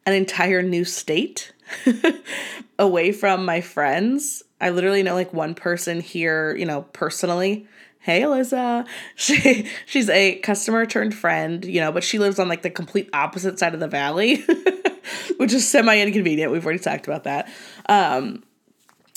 an 0.06 0.14
entire 0.14 0.62
new 0.62 0.84
state 0.84 1.52
away 2.78 3.12
from 3.12 3.44
my 3.44 3.60
friends. 3.60 4.42
I 4.60 4.70
literally 4.70 5.02
know 5.02 5.14
like 5.14 5.32
one 5.32 5.54
person 5.54 6.00
here, 6.00 6.54
you 6.56 6.66
know, 6.66 6.82
personally. 6.92 7.66
Hey 7.98 8.22
Alyssa. 8.22 8.86
She 9.16 9.68
she's 9.86 10.08
a 10.10 10.36
customer 10.36 10.86
turned 10.86 11.14
friend, 11.14 11.64
you 11.64 11.80
know, 11.80 11.92
but 11.92 12.04
she 12.04 12.18
lives 12.18 12.38
on 12.38 12.48
like 12.48 12.62
the 12.62 12.70
complete 12.70 13.08
opposite 13.12 13.58
side 13.58 13.74
of 13.74 13.80
the 13.80 13.88
valley, 13.88 14.36
which 15.36 15.52
is 15.52 15.68
semi 15.68 15.98
inconvenient. 15.98 16.52
We've 16.52 16.64
already 16.64 16.80
talked 16.80 17.06
about 17.06 17.24
that. 17.24 17.48
Um, 17.88 18.42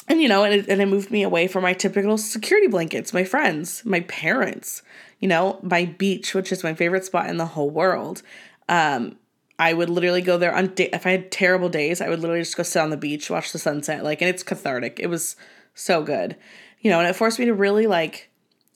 and 0.07 0.21
you 0.21 0.27
know 0.27 0.43
and 0.43 0.53
it, 0.53 0.67
and 0.69 0.81
it 0.81 0.85
moved 0.87 1.11
me 1.11 1.23
away 1.23 1.47
from 1.47 1.63
my 1.63 1.73
typical 1.73 2.17
security 2.17 2.67
blankets 2.67 3.13
my 3.13 3.23
friends 3.23 3.83
my 3.85 3.99
parents 4.01 4.81
you 5.19 5.27
know 5.27 5.59
my 5.61 5.85
beach 5.85 6.33
which 6.33 6.51
is 6.51 6.63
my 6.63 6.73
favorite 6.73 7.03
spot 7.03 7.29
in 7.29 7.37
the 7.37 7.45
whole 7.45 7.69
world 7.69 8.21
um, 8.69 9.17
i 9.59 9.73
would 9.73 9.89
literally 9.89 10.21
go 10.21 10.37
there 10.37 10.55
on 10.55 10.67
day- 10.67 10.89
if 10.93 11.05
i 11.05 11.11
had 11.11 11.31
terrible 11.31 11.69
days 11.69 12.01
i 12.01 12.09
would 12.09 12.19
literally 12.19 12.41
just 12.41 12.57
go 12.57 12.63
sit 12.63 12.81
on 12.81 12.89
the 12.89 12.97
beach 12.97 13.29
watch 13.29 13.51
the 13.51 13.59
sunset 13.59 14.03
like 14.03 14.21
and 14.21 14.29
it's 14.29 14.43
cathartic 14.43 14.99
it 14.99 15.07
was 15.07 15.35
so 15.73 16.03
good 16.03 16.35
you 16.79 16.89
know 16.89 16.99
and 16.99 17.07
it 17.07 17.15
forced 17.15 17.39
me 17.39 17.45
to 17.45 17.53
really 17.53 17.87
like 17.87 18.29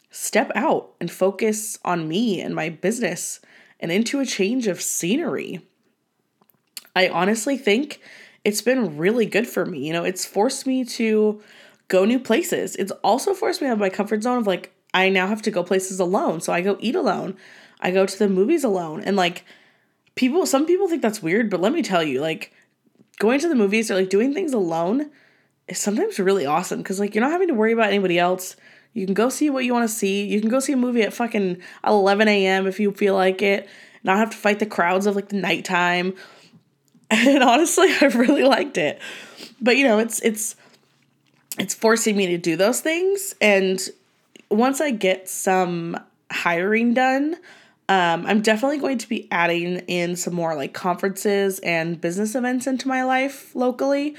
step 0.10 0.52
out 0.56 0.92
and 1.00 1.10
focus 1.12 1.80
on 1.86 2.08
me 2.08 2.42
and 2.42 2.54
my 2.54 2.70
business 2.70 3.40
and 3.80 3.92
into 3.92 4.20
a 4.20 4.26
change 4.26 4.68
of 4.68 4.82
scenery 4.82 5.62
i 6.96 7.08
honestly 7.08 7.58
think 7.58 8.02
it's 8.44 8.62
been 8.62 8.98
really 8.98 9.26
good 9.26 9.48
for 9.48 9.66
me. 9.66 9.86
You 9.86 9.94
know, 9.94 10.04
it's 10.04 10.26
forced 10.26 10.66
me 10.66 10.84
to 10.86 11.42
go 11.88 12.06
new 12.06 12.20
places. 12.20 12.76
It's 12.76 12.92
also 13.04 13.34
forced 13.34 13.62
me 13.62 13.68
out 13.68 13.74
of 13.74 13.80
my 13.80 13.90
comfort 13.90 14.24
zone 14.24 14.40
of 14.40 14.48
like, 14.48 14.74
I 14.94 15.10
now 15.10 15.28
have 15.28 15.42
to 15.44 15.52
go 15.52 15.64
places 15.64 16.00
alone. 16.00 16.42
So 16.42 16.52
I 16.52 16.62
go 16.62 16.78
eat 16.80 16.96
alone. 16.96 17.38
I 17.80 17.92
go 17.92 18.06
to 18.06 18.20
the 18.20 18.28
movies 18.28 18.64
alone. 18.64 19.02
And 19.02 19.16
like, 19.16 19.46
people, 20.22 20.46
some 20.46 20.66
people 20.66 20.88
think 20.88 21.02
that's 21.02 21.22
weird, 21.22 21.50
but 21.50 21.60
let 21.60 21.74
me 21.74 21.82
tell 21.82 22.04
you, 22.04 22.22
like, 22.22 22.54
going 23.20 23.40
to 23.40 23.50
the 23.50 23.56
movies 23.56 23.90
or 23.92 23.96
like 23.96 24.10
doing 24.10 24.34
things 24.34 24.54
alone 24.54 25.10
is 25.68 25.80
sometimes 25.80 26.20
really 26.20 26.46
awesome 26.46 26.80
because 26.80 27.00
like 27.00 27.14
you're 27.14 27.24
not 27.24 27.32
having 27.32 27.48
to 27.48 27.54
worry 27.54 27.74
about 27.74 27.88
anybody 27.88 28.18
else. 28.18 28.56
You 28.94 29.06
can 29.06 29.14
go 29.14 29.30
see 29.30 29.50
what 29.50 29.64
you 29.66 29.74
want 29.74 29.88
to 29.90 29.96
see. 29.96 30.26
You 30.26 30.40
can 30.42 30.50
go 30.50 30.60
see 30.60 30.74
a 30.74 30.78
movie 30.78 31.02
at 31.02 31.14
fucking 31.14 31.62
11 31.86 32.28
a.m. 32.28 32.68
if 32.68 32.80
you 32.80 32.92
feel 32.92 33.16
like 33.16 33.42
it. 33.42 33.70
Not 34.04 34.18
have 34.18 34.32
to 34.32 34.38
fight 34.38 34.60
the 34.60 34.66
crowds 34.66 35.06
of 35.06 35.16
like 35.16 35.30
the 35.30 35.36
nighttime 35.36 36.16
and 37.12 37.44
honestly, 37.44 37.88
I 38.00 38.06
really 38.06 38.44
liked 38.44 38.78
it. 38.78 39.00
But 39.60 39.76
you 39.76 39.86
know, 39.86 40.00
it's 40.00 40.22
it's 40.22 40.56
it's 41.60 41.74
forcing 41.74 42.16
me 42.16 42.28
to 42.28 42.38
do 42.38 42.56
those 42.56 42.80
things. 42.80 43.36
And 43.42 43.82
once 44.50 44.80
I 44.80 44.92
get 44.92 45.28
some 45.28 46.00
hiring 46.32 46.94
done, 46.94 47.36
um, 47.92 48.26
I'm 48.26 48.40
definitely 48.40 48.78
going 48.78 49.00
to 49.00 49.10
be 49.10 49.28
adding 49.32 49.80
in 49.80 50.16
some 50.16 50.34
more 50.34 50.56
like 50.56 50.74
conferences 50.74 51.60
and 51.60 52.00
business 52.00 52.36
events 52.36 52.66
into 52.66 52.88
my 52.88 53.04
life 53.04 53.54
locally. 53.54 54.16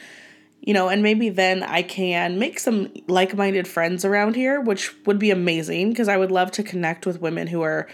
You 0.60 0.74
know, 0.74 0.90
and 0.90 1.02
maybe 1.02 1.30
then 1.30 1.62
I 1.62 1.80
can 1.80 2.38
make 2.38 2.58
some 2.58 2.92
like 3.08 3.34
minded 3.34 3.66
friends 3.66 4.04
around 4.04 4.36
here, 4.36 4.60
which 4.60 4.94
would 5.06 5.18
be 5.18 5.30
amazing 5.30 5.88
because 5.88 6.06
I 6.06 6.18
would 6.18 6.30
love 6.30 6.50
to 6.52 6.62
connect 6.62 7.06
with 7.06 7.22
women 7.22 7.46
who 7.46 7.62
are 7.62 7.88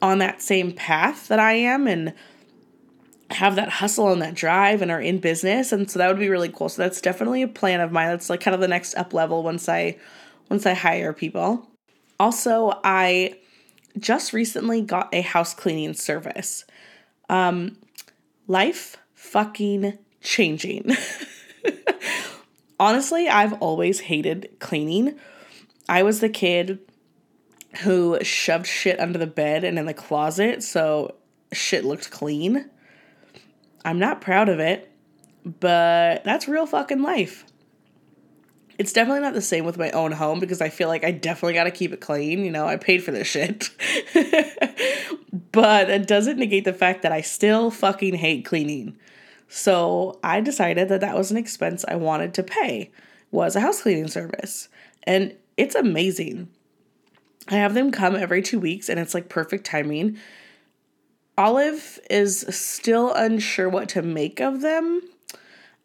on 0.00 0.18
that 0.18 0.42
same 0.42 0.70
path 0.70 1.26
that 1.26 1.40
I 1.40 1.54
am 1.54 1.88
and 1.88 2.14
have 3.30 3.56
that 3.56 3.68
hustle 3.68 4.12
and 4.12 4.22
that 4.22 4.34
drive 4.34 4.80
and 4.80 4.92
are 4.92 5.00
in 5.00 5.18
business 5.18 5.72
and 5.72 5.90
so 5.90 5.98
that 5.98 6.08
would 6.08 6.18
be 6.18 6.28
really 6.28 6.48
cool 6.48 6.68
so 6.68 6.82
that's 6.82 7.00
definitely 7.00 7.42
a 7.42 7.48
plan 7.48 7.80
of 7.80 7.92
mine 7.92 8.08
that's 8.08 8.28
like 8.28 8.40
kind 8.40 8.56
of 8.56 8.60
the 8.60 8.66
next 8.66 8.92
up 8.96 9.14
level 9.14 9.44
once 9.44 9.68
i 9.68 9.96
once 10.48 10.66
i 10.66 10.74
hire 10.74 11.12
people 11.12 11.64
also 12.18 12.72
i 12.82 13.32
just 13.98 14.32
recently 14.32 14.82
got 14.82 15.12
a 15.12 15.20
house 15.20 15.54
cleaning 15.54 15.94
service. 15.94 16.64
Um 17.28 17.76
life 18.46 18.96
fucking 19.14 19.98
changing. 20.20 20.96
Honestly 22.80 23.28
i've 23.28 23.54
always 23.54 24.00
hated 24.00 24.50
cleaning. 24.58 25.18
I 25.88 26.02
was 26.02 26.20
the 26.20 26.28
kid 26.28 26.78
who 27.82 28.18
shoved 28.22 28.66
shit 28.66 28.98
under 28.98 29.18
the 29.18 29.26
bed 29.26 29.64
and 29.64 29.78
in 29.78 29.86
the 29.86 29.94
closet 29.94 30.62
so 30.62 31.14
shit 31.52 31.84
looked 31.84 32.10
clean. 32.10 32.68
I'm 33.84 33.98
not 33.98 34.20
proud 34.20 34.48
of 34.48 34.60
it, 34.60 34.90
but 35.44 36.24
that's 36.24 36.48
real 36.48 36.66
fucking 36.66 37.02
life. 37.02 37.44
It's 38.80 38.94
definitely 38.94 39.20
not 39.20 39.34
the 39.34 39.42
same 39.42 39.66
with 39.66 39.76
my 39.76 39.90
own 39.90 40.10
home 40.10 40.40
because 40.40 40.62
I 40.62 40.70
feel 40.70 40.88
like 40.88 41.04
I 41.04 41.10
definitely 41.10 41.52
got 41.52 41.64
to 41.64 41.70
keep 41.70 41.92
it 41.92 42.00
clean. 42.00 42.46
You 42.46 42.50
know, 42.50 42.66
I 42.66 42.78
paid 42.78 43.04
for 43.04 43.10
this 43.10 43.26
shit. 43.26 43.68
but 45.52 45.90
it 45.90 46.06
doesn't 46.06 46.38
negate 46.38 46.64
the 46.64 46.72
fact 46.72 47.02
that 47.02 47.12
I 47.12 47.20
still 47.20 47.70
fucking 47.70 48.14
hate 48.14 48.46
cleaning. 48.46 48.96
So 49.48 50.18
I 50.24 50.40
decided 50.40 50.88
that 50.88 51.02
that 51.02 51.14
was 51.14 51.30
an 51.30 51.36
expense 51.36 51.84
I 51.86 51.96
wanted 51.96 52.32
to 52.32 52.42
pay 52.42 52.90
was 53.30 53.54
a 53.54 53.60
house 53.60 53.82
cleaning 53.82 54.08
service. 54.08 54.70
And 55.02 55.36
it's 55.58 55.74
amazing. 55.74 56.48
I 57.48 57.56
have 57.56 57.74
them 57.74 57.90
come 57.90 58.16
every 58.16 58.40
2 58.40 58.58
weeks 58.58 58.88
and 58.88 58.98
it's 58.98 59.12
like 59.12 59.28
perfect 59.28 59.66
timing 59.66 60.16
Olive 61.36 62.00
is 62.08 62.46
still 62.48 63.12
unsure 63.12 63.68
what 63.68 63.90
to 63.90 64.00
make 64.02 64.40
of 64.40 64.62
them 64.62 65.02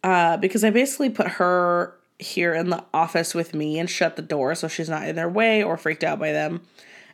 uh, 0.01 0.37
because 0.37 0.63
I 0.63 0.69
basically 0.69 1.09
put 1.09 1.27
her 1.27 1.97
here 2.19 2.53
in 2.53 2.69
the 2.69 2.83
office 2.93 3.33
with 3.33 3.53
me 3.53 3.77
and 3.77 3.89
shut 3.89 4.15
the 4.15 4.21
door 4.21 4.55
so 4.55 4.67
she's 4.67 4.89
not 4.89 5.07
in 5.07 5.15
their 5.15 5.29
way 5.29 5.61
or 5.61 5.77
freaked 5.77 6.03
out 6.03 6.19
by 6.19 6.31
them. 6.31 6.61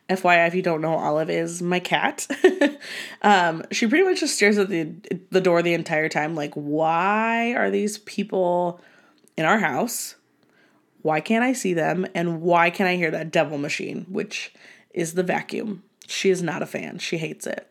FYI, 0.09 0.47
if 0.47 0.55
you 0.55 0.61
don't 0.61 0.81
know, 0.81 0.95
Olive 0.95 1.29
is 1.29 1.61
my 1.61 1.79
cat. 1.79 2.27
um, 3.21 3.63
she 3.71 3.87
pretty 3.87 4.03
much 4.03 4.19
just 4.19 4.35
stares 4.35 4.57
at 4.57 4.67
the 4.67 4.93
the 5.29 5.39
door 5.39 5.61
the 5.61 5.73
entire 5.73 6.09
time, 6.09 6.35
like, 6.35 6.53
why 6.53 7.53
are 7.53 7.71
these 7.71 7.99
people 7.99 8.81
in 9.37 9.45
our 9.45 9.59
house? 9.59 10.15
Why 11.01 11.21
can't 11.21 11.43
I 11.43 11.53
see 11.53 11.73
them? 11.73 12.05
And 12.13 12.41
why 12.41 12.69
can 12.69 12.87
I 12.87 12.97
hear 12.97 13.11
that 13.11 13.31
devil 13.31 13.57
machine, 13.57 14.05
which 14.09 14.53
is 14.93 15.13
the 15.13 15.23
vacuum? 15.23 15.83
She 16.07 16.29
is 16.29 16.43
not 16.43 16.61
a 16.61 16.65
fan. 16.65 16.99
She 16.99 17.17
hates 17.17 17.47
it. 17.47 17.67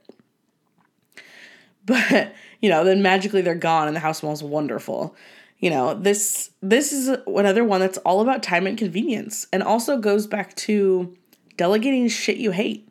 but 1.84 2.32
you 2.60 2.68
know 2.68 2.84
then 2.84 3.02
magically 3.02 3.42
they're 3.42 3.54
gone 3.54 3.86
and 3.86 3.96
the 3.96 4.00
house 4.00 4.18
smells 4.18 4.42
wonderful 4.42 5.14
you 5.60 5.70
know 5.70 5.94
this 5.94 6.50
this 6.60 6.92
is 6.92 7.08
another 7.26 7.64
one 7.64 7.80
that's 7.80 7.98
all 7.98 8.20
about 8.20 8.42
time 8.42 8.66
and 8.66 8.76
convenience 8.76 9.46
and 9.52 9.62
also 9.62 9.96
goes 9.98 10.26
back 10.26 10.54
to 10.56 11.16
delegating 11.56 12.08
shit 12.08 12.38
you 12.38 12.50
hate. 12.50 12.88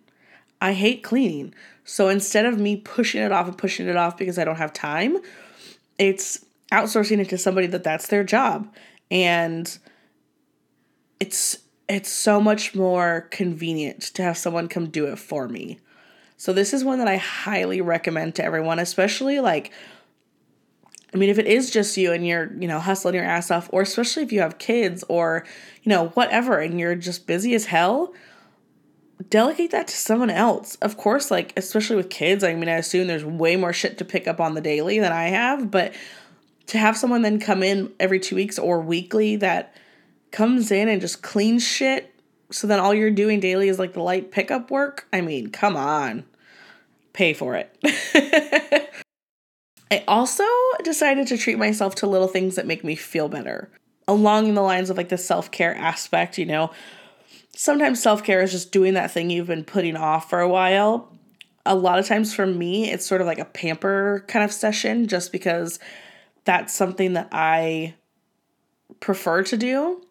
I 0.62 0.74
hate 0.74 1.04
cleaning. 1.04 1.54
So 1.84 2.10
instead 2.10 2.46
of 2.46 2.60
me 2.60 2.76
pushing 2.76 3.22
it 3.22 3.32
off 3.32 3.48
and 3.48 3.58
pushing 3.58 3.88
it 3.88 3.96
off 3.96 4.18
because 4.18 4.38
i 4.38 4.44
don't 4.44 4.58
have 4.58 4.74
time 4.74 5.18
it's 6.00 6.46
outsourcing 6.72 7.20
it 7.20 7.30
to 7.30 7.38
somebody 7.38 7.68
that 7.68 7.84
that's 7.84 8.08
their 8.08 8.24
job. 8.24 8.74
And 9.12 9.78
it's 11.20 11.60
it's 11.88 12.10
so 12.10 12.40
much 12.40 12.76
more 12.76 13.28
convenient 13.32 14.02
to 14.02 14.22
have 14.22 14.38
someone 14.38 14.68
come 14.68 14.90
do 14.90 15.06
it 15.08 15.18
for 15.18 15.48
me. 15.48 15.80
So 16.38 16.54
this 16.54 16.74
is 16.74 16.84
one 16.84 17.00
that 17.00 17.08
I 17.08 17.18
highly 17.18 17.82
recommend 17.82 18.36
to 18.36 18.44
everyone, 18.44 18.80
especially 18.80 19.40
like 19.40 19.72
I 21.14 21.18
mean, 21.18 21.30
if 21.30 21.40
it 21.40 21.48
is 21.48 21.72
just 21.72 21.98
you 21.98 22.12
and 22.12 22.26
you're, 22.26 22.52
you 22.60 22.68
know, 22.68 22.80
hustling 22.80 23.16
your 23.16 23.24
ass 23.24 23.50
off, 23.50 23.70
or 23.72 23.82
especially 23.82 24.24
if 24.24 24.32
you 24.32 24.42
have 24.42 24.58
kids 24.58 25.04
or, 25.10 25.46
you 25.84 25.90
know, 25.90 26.10
whatever, 26.10 26.60
and 26.60 26.80
you're 26.80 26.96
just 26.96 27.26
busy 27.26 27.56
as 27.56 27.66
hell, 27.66 28.14
delegate 29.30 29.72
that 29.72 29.88
to 29.88 29.96
someone 29.96 30.30
else. 30.30 30.76
Of 30.76 30.98
course, 30.98 31.32
like, 31.32 31.54
especially 31.58 31.96
with 31.96 32.10
kids, 32.10 32.44
I 32.44 32.54
mean, 32.54 32.70
I 32.70 32.76
assume 32.76 33.08
there's 33.08 33.26
way 33.26 33.56
more 33.56 33.74
shit 33.74 33.98
to 33.98 34.06
pick 34.06 34.28
up 34.28 34.40
on 34.40 34.54
the 34.54 34.62
daily 34.62 35.00
than 35.00 35.12
I 35.12 35.30
have, 35.30 35.72
but 35.72 35.94
to 36.68 36.78
have 36.78 36.96
someone 36.96 37.24
then 37.24 37.40
come 37.40 37.64
in 37.64 37.92
every 38.00 38.20
two 38.20 38.36
weeks 38.36 38.60
or 38.60 38.80
weekly 38.80 39.36
that 39.38 39.76
comes 40.32 40.70
in 40.72 40.88
and 40.88 41.02
just 41.02 41.24
cleans 41.24 41.64
shit 41.64 42.14
so 42.52 42.68
then 42.68 42.80
all 42.80 42.94
you're 42.94 43.12
doing 43.12 43.40
daily 43.40 43.70
is 43.70 43.78
like 43.78 43.94
the 43.94 44.02
light 44.02 44.32
pickup 44.32 44.72
work. 44.72 45.08
I 45.14 45.22
mean, 45.22 45.52
come 45.52 45.76
on. 45.76 46.26
Pay 47.14 47.34
for 47.34 47.56
it. 47.56 48.94
I 49.92 50.04
also 50.08 50.44
decided 50.84 51.28
to 51.28 51.38
treat 51.38 51.58
myself 51.58 51.96
to 51.96 52.08
little 52.08 52.28
things 52.28 52.56
that 52.56 52.68
make 52.68 52.84
me 52.84 52.96
feel 52.96 53.28
better. 53.28 53.70
Along 54.08 54.54
the 54.54 54.62
lines 54.62 54.90
of 54.90 54.98
like 54.98 55.10
the 55.10 55.18
self 55.18 55.52
care 55.52 55.76
aspect, 55.76 56.38
you 56.38 56.46
know, 56.46 56.72
sometimes 57.56 58.02
self 58.02 58.24
care 58.24 58.42
is 58.42 58.52
just 58.52 58.72
doing 58.72 58.94
that 58.96 59.12
thing 59.12 59.30
you've 59.30 59.48
been 59.48 59.64
putting 59.64 59.96
off 59.96 60.30
for 60.30 60.40
a 60.40 60.50
while. 60.50 61.16
A 61.66 61.76
lot 61.76 62.00
of 62.00 62.08
times 62.08 62.34
for 62.34 62.46
me, 62.46 62.90
it's 62.92 63.06
sort 63.06 63.22
of 63.22 63.28
like 63.28 63.40
a 63.40 63.46
pamper 63.46 64.26
kind 64.28 64.44
of 64.44 64.52
session 64.52 65.08
just 65.08 65.32
because 65.32 65.80
that's 66.46 66.74
something 66.74 67.14
that 67.14 67.30
I 67.32 67.96
prefer 69.00 69.44
to 69.44 69.58
do. 69.58 70.02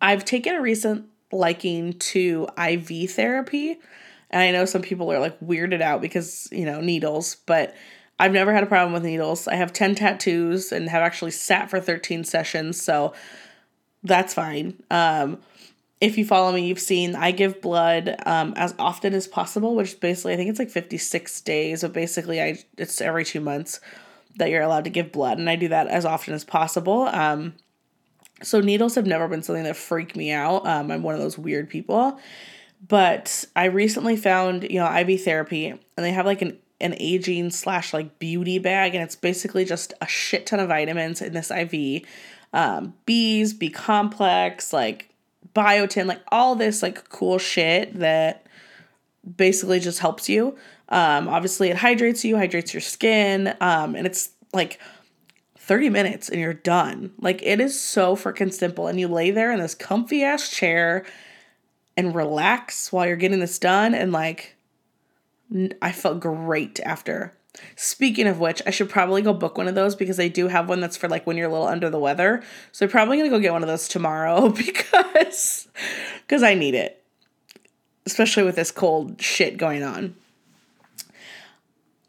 I've 0.00 0.24
taken 0.24 0.54
a 0.54 0.60
recent 0.60 1.06
liking 1.30 1.94
to 1.94 2.48
IV 2.58 3.10
therapy. 3.12 3.78
And 4.30 4.42
I 4.42 4.50
know 4.50 4.64
some 4.64 4.82
people 4.82 5.12
are 5.12 5.20
like 5.20 5.38
weirded 5.40 5.80
out 5.80 6.00
because, 6.00 6.48
you 6.50 6.64
know, 6.64 6.80
needles, 6.80 7.36
but 7.46 7.74
I've 8.22 8.32
never 8.32 8.52
had 8.52 8.62
a 8.62 8.68
problem 8.68 8.92
with 8.92 9.02
needles. 9.02 9.48
I 9.48 9.56
have 9.56 9.72
10 9.72 9.96
tattoos 9.96 10.70
and 10.70 10.88
have 10.88 11.02
actually 11.02 11.32
sat 11.32 11.68
for 11.68 11.80
13 11.80 12.22
sessions, 12.22 12.80
so 12.80 13.14
that's 14.04 14.32
fine. 14.32 14.80
Um, 14.92 15.40
if 16.00 16.16
you 16.16 16.24
follow 16.24 16.52
me, 16.52 16.64
you've 16.68 16.78
seen 16.78 17.16
I 17.16 17.32
give 17.32 17.60
blood 17.60 18.14
um, 18.24 18.54
as 18.56 18.76
often 18.78 19.12
as 19.12 19.26
possible, 19.26 19.74
which 19.74 19.98
basically 19.98 20.34
I 20.34 20.36
think 20.36 20.50
it's 20.50 20.60
like 20.60 20.70
56 20.70 21.40
days, 21.40 21.82
but 21.82 21.92
basically 21.92 22.40
I 22.40 22.62
it's 22.78 23.00
every 23.00 23.24
two 23.24 23.40
months 23.40 23.80
that 24.36 24.50
you're 24.50 24.62
allowed 24.62 24.84
to 24.84 24.90
give 24.90 25.10
blood, 25.10 25.38
and 25.38 25.50
I 25.50 25.56
do 25.56 25.66
that 25.68 25.88
as 25.88 26.04
often 26.04 26.32
as 26.32 26.44
possible. 26.44 27.08
Um, 27.08 27.54
so 28.40 28.60
needles 28.60 28.94
have 28.94 29.06
never 29.06 29.26
been 29.26 29.42
something 29.42 29.64
that 29.64 29.74
freaked 29.74 30.14
me 30.14 30.30
out. 30.30 30.64
Um, 30.64 30.92
I'm 30.92 31.02
one 31.02 31.16
of 31.16 31.20
those 31.20 31.38
weird 31.38 31.68
people. 31.68 32.20
But 32.86 33.44
I 33.54 33.66
recently 33.66 34.16
found, 34.16 34.64
you 34.64 34.80
know, 34.80 34.92
IV 34.92 35.22
therapy, 35.22 35.68
and 35.68 35.80
they 35.96 36.10
have 36.12 36.26
like 36.26 36.42
an 36.42 36.58
an 36.82 36.94
aging 36.98 37.50
slash 37.50 37.92
like 37.92 38.18
beauty 38.18 38.58
bag, 38.58 38.94
and 38.94 39.02
it's 39.02 39.16
basically 39.16 39.64
just 39.64 39.94
a 40.00 40.06
shit 40.06 40.46
ton 40.46 40.60
of 40.60 40.68
vitamins 40.68 41.22
in 41.22 41.32
this 41.32 41.50
IV. 41.50 42.02
Um, 42.52 42.94
B's, 43.06 43.54
B 43.54 43.70
complex, 43.70 44.72
like 44.72 45.08
biotin, 45.54 46.06
like 46.06 46.22
all 46.28 46.54
this 46.54 46.82
like 46.82 47.08
cool 47.08 47.38
shit 47.38 47.98
that 47.98 48.46
basically 49.36 49.80
just 49.80 50.00
helps 50.00 50.28
you. 50.28 50.56
Um, 50.88 51.28
obviously, 51.28 51.70
it 51.70 51.76
hydrates 51.76 52.24
you, 52.24 52.36
hydrates 52.36 52.74
your 52.74 52.82
skin, 52.82 53.54
um, 53.60 53.94
and 53.94 54.06
it's 54.06 54.30
like 54.52 54.78
30 55.62 55.90
minutes 55.90 56.28
and 56.28 56.40
you're 56.40 56.52
done. 56.52 57.12
Like 57.20 57.40
it 57.42 57.60
is 57.60 57.80
so 57.80 58.16
freaking 58.16 58.52
simple. 58.52 58.88
And 58.88 58.98
you 58.98 59.06
lay 59.06 59.30
there 59.30 59.52
in 59.52 59.60
this 59.60 59.74
comfy 59.74 60.24
ass 60.24 60.50
chair 60.50 61.06
and 61.96 62.14
relax 62.14 62.92
while 62.92 63.06
you're 63.06 63.16
getting 63.16 63.38
this 63.38 63.58
done. 63.60 63.94
And 63.94 64.10
like, 64.10 64.56
I 65.80 65.92
felt 65.92 66.20
great 66.20 66.80
after. 66.80 67.34
Speaking 67.76 68.26
of 68.26 68.40
which, 68.40 68.62
I 68.66 68.70
should 68.70 68.88
probably 68.88 69.20
go 69.20 69.34
book 69.34 69.58
one 69.58 69.68
of 69.68 69.74
those 69.74 69.94
because 69.94 70.16
they 70.16 70.30
do 70.30 70.48
have 70.48 70.68
one 70.68 70.80
that's 70.80 70.96
for 70.96 71.08
like 71.08 71.26
when 71.26 71.36
you're 71.36 71.48
a 71.48 71.52
little 71.52 71.66
under 71.66 71.90
the 71.90 71.98
weather. 71.98 72.42
So 72.72 72.86
I'm 72.86 72.90
probably 72.90 73.18
gonna 73.18 73.28
go 73.28 73.38
get 73.38 73.52
one 73.52 73.62
of 73.62 73.68
those 73.68 73.88
tomorrow 73.88 74.48
because 74.66 75.68
because 76.22 76.42
I 76.42 76.54
need 76.54 76.74
it. 76.74 77.02
Especially 78.06 78.42
with 78.42 78.56
this 78.56 78.70
cold 78.70 79.20
shit 79.20 79.58
going 79.58 79.82
on. 79.82 80.16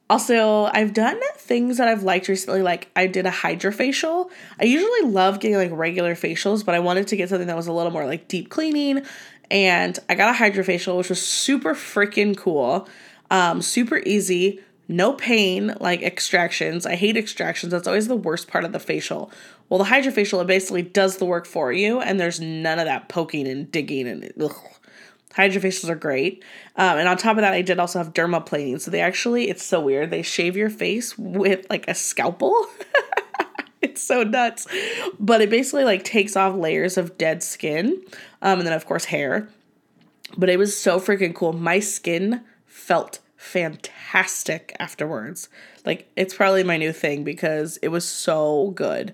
Also, 0.09 0.65
I've 0.65 0.93
done 0.93 1.19
things 1.37 1.77
that 1.77 1.87
I've 1.87 2.03
liked 2.03 2.27
recently. 2.27 2.61
Like 2.61 2.89
I 2.95 3.07
did 3.07 3.25
a 3.25 3.31
hydrofacial. 3.31 4.29
I 4.59 4.65
usually 4.65 5.09
love 5.09 5.39
getting 5.39 5.57
like 5.57 5.71
regular 5.71 6.15
facials, 6.15 6.63
but 6.63 6.75
I 6.75 6.79
wanted 6.79 7.07
to 7.07 7.15
get 7.15 7.29
something 7.29 7.47
that 7.47 7.55
was 7.55 7.67
a 7.67 7.73
little 7.73 7.91
more 7.91 8.05
like 8.05 8.27
deep 8.27 8.49
cleaning. 8.49 9.03
And 9.51 9.97
I 10.09 10.15
got 10.15 10.35
a 10.35 10.37
hydrofacial, 10.37 10.97
which 10.97 11.09
was 11.09 11.21
super 11.21 11.73
freaking 11.73 12.37
cool. 12.37 12.87
Um, 13.31 13.61
super 13.61 13.97
easy, 14.05 14.59
no 14.87 15.13
pain 15.13 15.75
like 15.79 16.01
extractions. 16.01 16.85
I 16.85 16.95
hate 16.95 17.17
extractions. 17.17 17.71
That's 17.71 17.87
always 17.87 18.07
the 18.07 18.15
worst 18.15 18.47
part 18.47 18.63
of 18.63 18.73
the 18.73 18.79
facial. 18.79 19.31
Well, 19.69 19.79
the 19.79 19.85
hydrofacial 19.85 20.41
it 20.41 20.47
basically 20.47 20.81
does 20.81 21.17
the 21.17 21.25
work 21.25 21.45
for 21.45 21.71
you, 21.71 21.99
and 21.99 22.19
there's 22.19 22.39
none 22.39 22.79
of 22.79 22.85
that 22.85 23.09
poking 23.09 23.47
and 23.47 23.71
digging 23.71 24.07
and 24.07 24.31
ugh. 24.41 24.55
Hydrofacials 25.35 25.89
are 25.89 25.95
great. 25.95 26.43
Um, 26.75 26.99
and 26.99 27.07
on 27.07 27.17
top 27.17 27.37
of 27.37 27.41
that, 27.41 27.53
I 27.53 27.63
did 27.63 27.79
also 27.79 27.97
have 27.97 28.13
dermaplaning. 28.13 28.79
So 28.79 28.91
they 28.91 29.01
actually, 29.01 29.49
it's 29.49 29.63
so 29.63 29.81
weird. 29.81 30.11
They 30.11 30.21
shave 30.21 30.55
your 30.55 30.69
face 30.69 31.17
with 31.17 31.65
like 31.71 31.87
a 31.87 31.95
scalpel. 31.95 32.67
it's 33.81 34.03
so 34.03 34.21
nuts. 34.21 34.67
But 35.19 35.41
it 35.41 35.49
basically 35.49 35.85
like 35.85 36.03
takes 36.03 36.35
off 36.35 36.55
layers 36.55 36.97
of 36.97 37.17
dead 37.17 37.41
skin. 37.41 38.03
Um, 38.43 38.59
and 38.59 38.67
then 38.67 38.73
of 38.73 38.85
course 38.85 39.05
hair. 39.05 39.49
But 40.37 40.49
it 40.49 40.57
was 40.57 40.77
so 40.77 40.99
freaking 40.99 41.33
cool. 41.33 41.53
My 41.53 41.79
skin 41.79 42.43
felt 42.73 43.19
fantastic 43.37 44.75
afterwards. 44.79 45.47
Like 45.85 46.09
it's 46.15 46.33
probably 46.33 46.63
my 46.63 46.77
new 46.77 46.91
thing 46.91 47.23
because 47.23 47.77
it 47.77 47.89
was 47.89 48.03
so 48.03 48.71
good. 48.71 49.13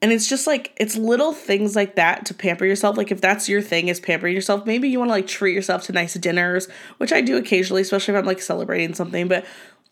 And 0.00 0.10
it's 0.10 0.26
just 0.26 0.46
like 0.46 0.74
it's 0.78 0.96
little 0.96 1.34
things 1.34 1.76
like 1.76 1.96
that 1.96 2.24
to 2.26 2.34
pamper 2.34 2.64
yourself. 2.64 2.96
Like 2.96 3.12
if 3.12 3.20
that's 3.20 3.46
your 3.46 3.60
thing 3.60 3.88
is 3.88 4.00
pampering 4.00 4.34
yourself, 4.34 4.64
maybe 4.64 4.88
you 4.88 4.98
want 4.98 5.10
to 5.10 5.14
like 5.14 5.26
treat 5.26 5.54
yourself 5.54 5.82
to 5.84 5.92
nice 5.92 6.14
dinners, 6.14 6.66
which 6.96 7.12
I 7.12 7.20
do 7.20 7.36
occasionally, 7.36 7.82
especially 7.82 8.14
if 8.14 8.18
I'm 8.18 8.26
like 8.26 8.40
celebrating 8.40 8.94
something, 8.94 9.28
but 9.28 9.44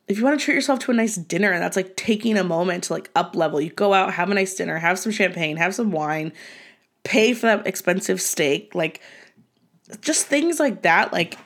if 0.09 0.19
you 0.19 0.25
want 0.25 0.41
to 0.41 0.45
treat 0.45 0.55
yourself 0.55 0.79
to 0.81 0.91
a 0.91 0.95
nice 0.95 1.17
dinner 1.17 1.53
and 1.53 1.63
that's 1.63 1.77
like 1.77 1.97
taking 1.97 2.39
a 2.39 2.45
moment 2.45 2.85
to 2.85 2.95
like 2.95 3.11
up 3.15 3.37
level, 3.37 3.61
you 3.61 3.71
go 3.71 3.93
out, 3.93 4.15
have 4.15 4.31
a 4.31 4.35
nice 4.35 4.55
dinner, 4.55 4.79
have 4.79 4.99
some 4.99 5.13
champagne, 5.13 5.59
have 5.59 5.75
some 5.75 5.93
wine, 5.93 6.33
pay 7.05 7.35
for 7.35 7.47
that 7.47 7.67
expensive 7.67 8.21
steak, 8.23 8.75
like 8.75 9.01
just 10.01 10.27
things 10.27 10.59
like 10.59 10.83
that, 10.83 11.13
like 11.13 11.37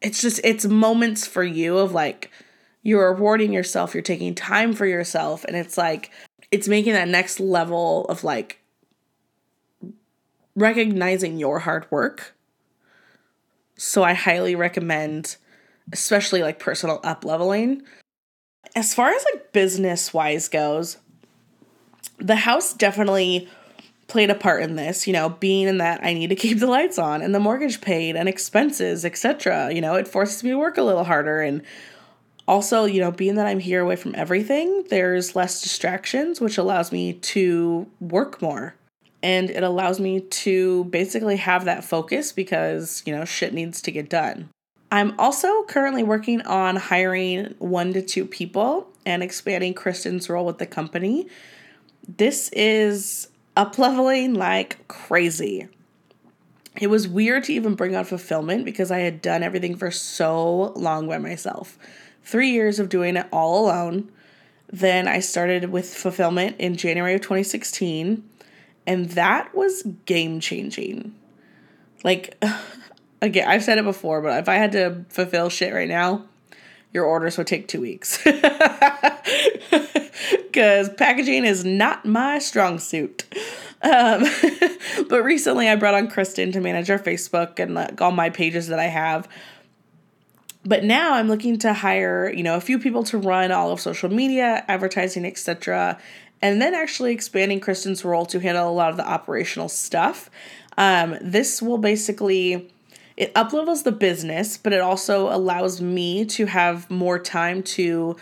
it's 0.00 0.20
just 0.20 0.40
it's 0.44 0.64
moments 0.64 1.26
for 1.26 1.42
you 1.44 1.78
of 1.78 1.92
like 1.92 2.30
you're 2.82 3.12
rewarding 3.12 3.52
yourself, 3.52 3.94
you're 3.94 4.02
taking 4.02 4.34
time 4.34 4.72
for 4.72 4.86
yourself, 4.86 5.44
and 5.44 5.56
it's 5.56 5.76
like 5.76 6.10
it's 6.50 6.68
making 6.68 6.92
that 6.92 7.08
next 7.08 7.40
level 7.40 8.06
of 8.06 8.24
like 8.24 8.60
recognizing 10.54 11.38
your 11.38 11.60
hard 11.60 11.90
work. 11.90 12.34
So 13.76 14.02
I 14.02 14.14
highly 14.14 14.54
recommend, 14.54 15.36
especially 15.92 16.42
like 16.42 16.58
personal 16.58 17.00
up 17.04 17.24
leveling. 17.24 17.82
As 18.74 18.94
far 18.94 19.10
as 19.10 19.24
like 19.32 19.52
business 19.52 20.12
wise 20.12 20.48
goes, 20.48 20.98
the 22.18 22.36
house 22.36 22.72
definitely 22.72 23.48
played 24.08 24.30
a 24.30 24.34
part 24.34 24.62
in 24.62 24.74
this, 24.74 25.06
you 25.06 25.12
know, 25.12 25.28
being 25.28 25.68
in 25.68 25.78
that 25.78 26.02
I 26.02 26.14
need 26.14 26.28
to 26.28 26.36
keep 26.36 26.58
the 26.58 26.66
lights 26.66 26.98
on 26.98 27.22
and 27.22 27.34
the 27.34 27.40
mortgage 27.40 27.80
paid 27.80 28.16
and 28.16 28.28
expenses, 28.28 29.04
etc. 29.04 29.72
You 29.72 29.80
know, 29.80 29.94
it 29.94 30.08
forces 30.08 30.42
me 30.42 30.50
to 30.50 30.58
work 30.58 30.78
a 30.78 30.82
little 30.82 31.04
harder 31.04 31.40
and 31.40 31.62
also, 32.48 32.86
you 32.86 33.00
know, 33.00 33.10
being 33.10 33.34
that 33.34 33.46
I'm 33.46 33.60
here 33.60 33.82
away 33.82 33.96
from 33.96 34.14
everything, 34.14 34.84
there's 34.88 35.36
less 35.36 35.62
distractions, 35.62 36.40
which 36.40 36.56
allows 36.56 36.90
me 36.90 37.12
to 37.12 37.86
work 38.00 38.40
more. 38.40 38.74
And 39.22 39.50
it 39.50 39.62
allows 39.62 40.00
me 40.00 40.20
to 40.20 40.84
basically 40.84 41.36
have 41.36 41.66
that 41.66 41.84
focus 41.84 42.32
because, 42.32 43.02
you 43.04 43.14
know, 43.14 43.26
shit 43.26 43.52
needs 43.52 43.82
to 43.82 43.92
get 43.92 44.08
done. 44.08 44.48
I'm 44.90 45.18
also 45.20 45.64
currently 45.64 46.02
working 46.02 46.40
on 46.42 46.76
hiring 46.76 47.54
one 47.58 47.92
to 47.92 48.00
two 48.00 48.24
people 48.24 48.88
and 49.04 49.22
expanding 49.22 49.74
Kristen's 49.74 50.30
role 50.30 50.46
with 50.46 50.56
the 50.56 50.66
company. 50.66 51.28
This 52.06 52.48
is 52.54 53.28
up 53.58 53.76
leveling 53.76 54.34
like 54.34 54.86
crazy. 54.86 55.66
It 56.80 56.86
was 56.86 57.08
weird 57.08 57.42
to 57.44 57.52
even 57.52 57.74
bring 57.74 57.96
on 57.96 58.04
fulfillment 58.04 58.64
because 58.64 58.92
I 58.92 59.00
had 59.00 59.20
done 59.20 59.42
everything 59.42 59.76
for 59.76 59.90
so 59.90 60.72
long 60.76 61.08
by 61.08 61.18
myself. 61.18 61.76
Three 62.22 62.50
years 62.50 62.78
of 62.78 62.88
doing 62.88 63.16
it 63.16 63.26
all 63.32 63.66
alone. 63.66 64.12
Then 64.70 65.08
I 65.08 65.18
started 65.18 65.72
with 65.72 65.92
fulfillment 65.92 66.54
in 66.60 66.76
January 66.76 67.14
of 67.14 67.20
2016, 67.22 68.22
and 68.86 69.10
that 69.10 69.52
was 69.56 69.82
game 70.06 70.38
changing. 70.38 71.16
Like, 72.04 72.40
again, 73.20 73.48
I've 73.48 73.64
said 73.64 73.78
it 73.78 73.84
before, 73.84 74.22
but 74.22 74.38
if 74.38 74.48
I 74.48 74.54
had 74.54 74.70
to 74.72 75.04
fulfill 75.08 75.48
shit 75.48 75.74
right 75.74 75.88
now, 75.88 76.26
your 76.92 77.04
orders 77.04 77.38
would 77.38 77.46
take 77.46 77.68
two 77.68 77.80
weeks. 77.80 78.24
Because 80.58 80.88
packaging 80.90 81.44
is 81.44 81.64
not 81.64 82.04
my 82.04 82.38
strong 82.38 82.78
suit. 82.78 83.24
Um, 83.82 84.24
but 85.08 85.22
recently 85.22 85.68
I 85.68 85.76
brought 85.76 85.94
on 85.94 86.08
Kristen 86.08 86.50
to 86.52 86.60
manage 86.60 86.90
our 86.90 86.98
Facebook 86.98 87.60
and 87.60 87.74
like, 87.74 88.00
all 88.00 88.10
my 88.10 88.30
pages 88.30 88.66
that 88.68 88.78
I 88.80 88.86
have. 88.86 89.28
But 90.64 90.84
now 90.84 91.14
I'm 91.14 91.28
looking 91.28 91.58
to 91.60 91.72
hire, 91.72 92.32
you 92.32 92.42
know, 92.42 92.56
a 92.56 92.60
few 92.60 92.78
people 92.78 93.04
to 93.04 93.18
run 93.18 93.52
all 93.52 93.70
of 93.70 93.80
social 93.80 94.08
media, 94.08 94.64
advertising, 94.66 95.24
etc. 95.24 95.98
And 96.42 96.60
then 96.60 96.74
actually 96.74 97.12
expanding 97.12 97.60
Kristen's 97.60 98.04
role 98.04 98.26
to 98.26 98.40
handle 98.40 98.68
a 98.68 98.72
lot 98.72 98.90
of 98.90 98.96
the 98.96 99.08
operational 99.08 99.68
stuff. 99.68 100.28
Um, 100.76 101.16
this 101.20 101.62
will 101.62 101.78
basically 101.78 102.68
it 103.18 103.34
uplevels 103.34 103.82
the 103.82 103.90
business, 103.90 104.56
but 104.56 104.72
it 104.72 104.80
also 104.80 105.28
allows 105.28 105.80
me 105.80 106.24
to 106.24 106.46
have 106.46 106.88
more 106.88 107.18
time 107.18 107.64
to 107.64 108.16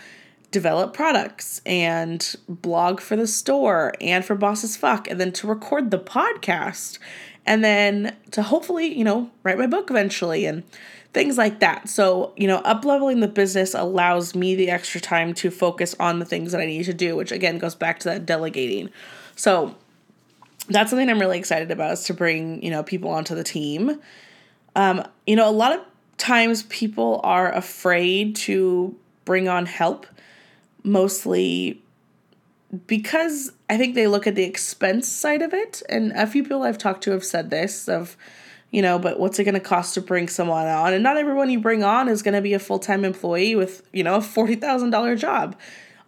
develop 0.49 0.91
products 0.91 1.61
and 1.67 2.35
blog 2.49 2.99
for 2.99 3.15
the 3.15 3.27
store 3.27 3.93
and 4.01 4.25
for 4.25 4.33
Boss 4.33 4.63
As 4.63 4.75
Fuck, 4.75 5.07
and 5.07 5.19
then 5.21 5.31
to 5.33 5.45
record 5.45 5.91
the 5.91 5.99
podcast, 5.99 6.97
and 7.45 7.63
then 7.63 8.15
to 8.31 8.41
hopefully, 8.41 8.87
you 8.87 9.03
know, 9.03 9.29
write 9.43 9.59
my 9.59 9.67
book 9.67 9.91
eventually 9.91 10.47
and 10.47 10.63
things 11.13 11.37
like 11.37 11.59
that. 11.59 11.87
So, 11.87 12.33
you 12.35 12.47
know, 12.47 12.57
up 12.57 12.83
leveling 12.83 13.19
the 13.19 13.27
business 13.27 13.75
allows 13.75 14.33
me 14.33 14.55
the 14.55 14.71
extra 14.71 14.99
time 14.99 15.35
to 15.35 15.51
focus 15.51 15.95
on 15.99 16.17
the 16.17 16.25
things 16.25 16.53
that 16.53 16.61
I 16.61 16.65
need 16.65 16.85
to 16.85 16.93
do, 16.95 17.15
which 17.15 17.31
again 17.31 17.59
goes 17.59 17.75
back 17.75 17.99
to 17.99 18.09
that 18.09 18.25
delegating. 18.25 18.89
So, 19.35 19.75
that's 20.69 20.89
something 20.89 21.07
I'm 21.07 21.19
really 21.19 21.37
excited 21.37 21.69
about 21.69 21.91
is 21.91 22.03
to 22.05 22.15
bring, 22.15 22.63
you 22.63 22.71
know, 22.71 22.81
people 22.81 23.11
onto 23.11 23.35
the 23.35 23.43
team 23.43 24.01
um, 24.77 25.03
you 25.25 25.35
know, 25.35 25.49
a 25.49 25.51
lot 25.51 25.73
of 25.73 25.81
times 26.17 26.63
people 26.63 27.19
are 27.23 27.51
afraid 27.51 28.35
to 28.35 28.95
bring 29.25 29.49
on 29.49 29.65
help, 29.65 30.05
mostly 30.83 31.81
because 32.85 33.51
I 33.69 33.77
think 33.77 33.95
they 33.95 34.05
look 34.07 34.27
at 34.27 34.35
the 34.35 34.43
expense 34.43 35.07
side 35.07 35.41
of 35.41 35.53
it. 35.53 35.81
And 35.89 36.11
a 36.11 36.27
few 36.27 36.43
people 36.43 36.61
I've 36.61 36.77
talked 36.77 37.03
to 37.05 37.11
have 37.11 37.25
said 37.25 37.49
this 37.49 37.89
of, 37.89 38.15
you 38.69 38.83
know, 38.83 38.99
but 38.99 39.19
what's 39.19 39.39
it 39.39 39.45
going 39.45 39.55
to 39.55 39.59
cost 39.59 39.95
to 39.95 40.01
bring 40.01 40.27
someone 40.27 40.67
on? 40.67 40.93
And 40.93 41.01
not 41.01 41.17
everyone 41.17 41.49
you 41.49 41.59
bring 41.59 41.83
on 41.83 42.07
is 42.07 42.21
going 42.21 42.35
to 42.35 42.41
be 42.41 42.53
a 42.53 42.59
full 42.59 42.79
time 42.79 43.03
employee 43.03 43.55
with, 43.55 43.81
you 43.91 44.03
know, 44.03 44.15
a 44.15 44.19
$40,000 44.19 45.17
job. 45.17 45.55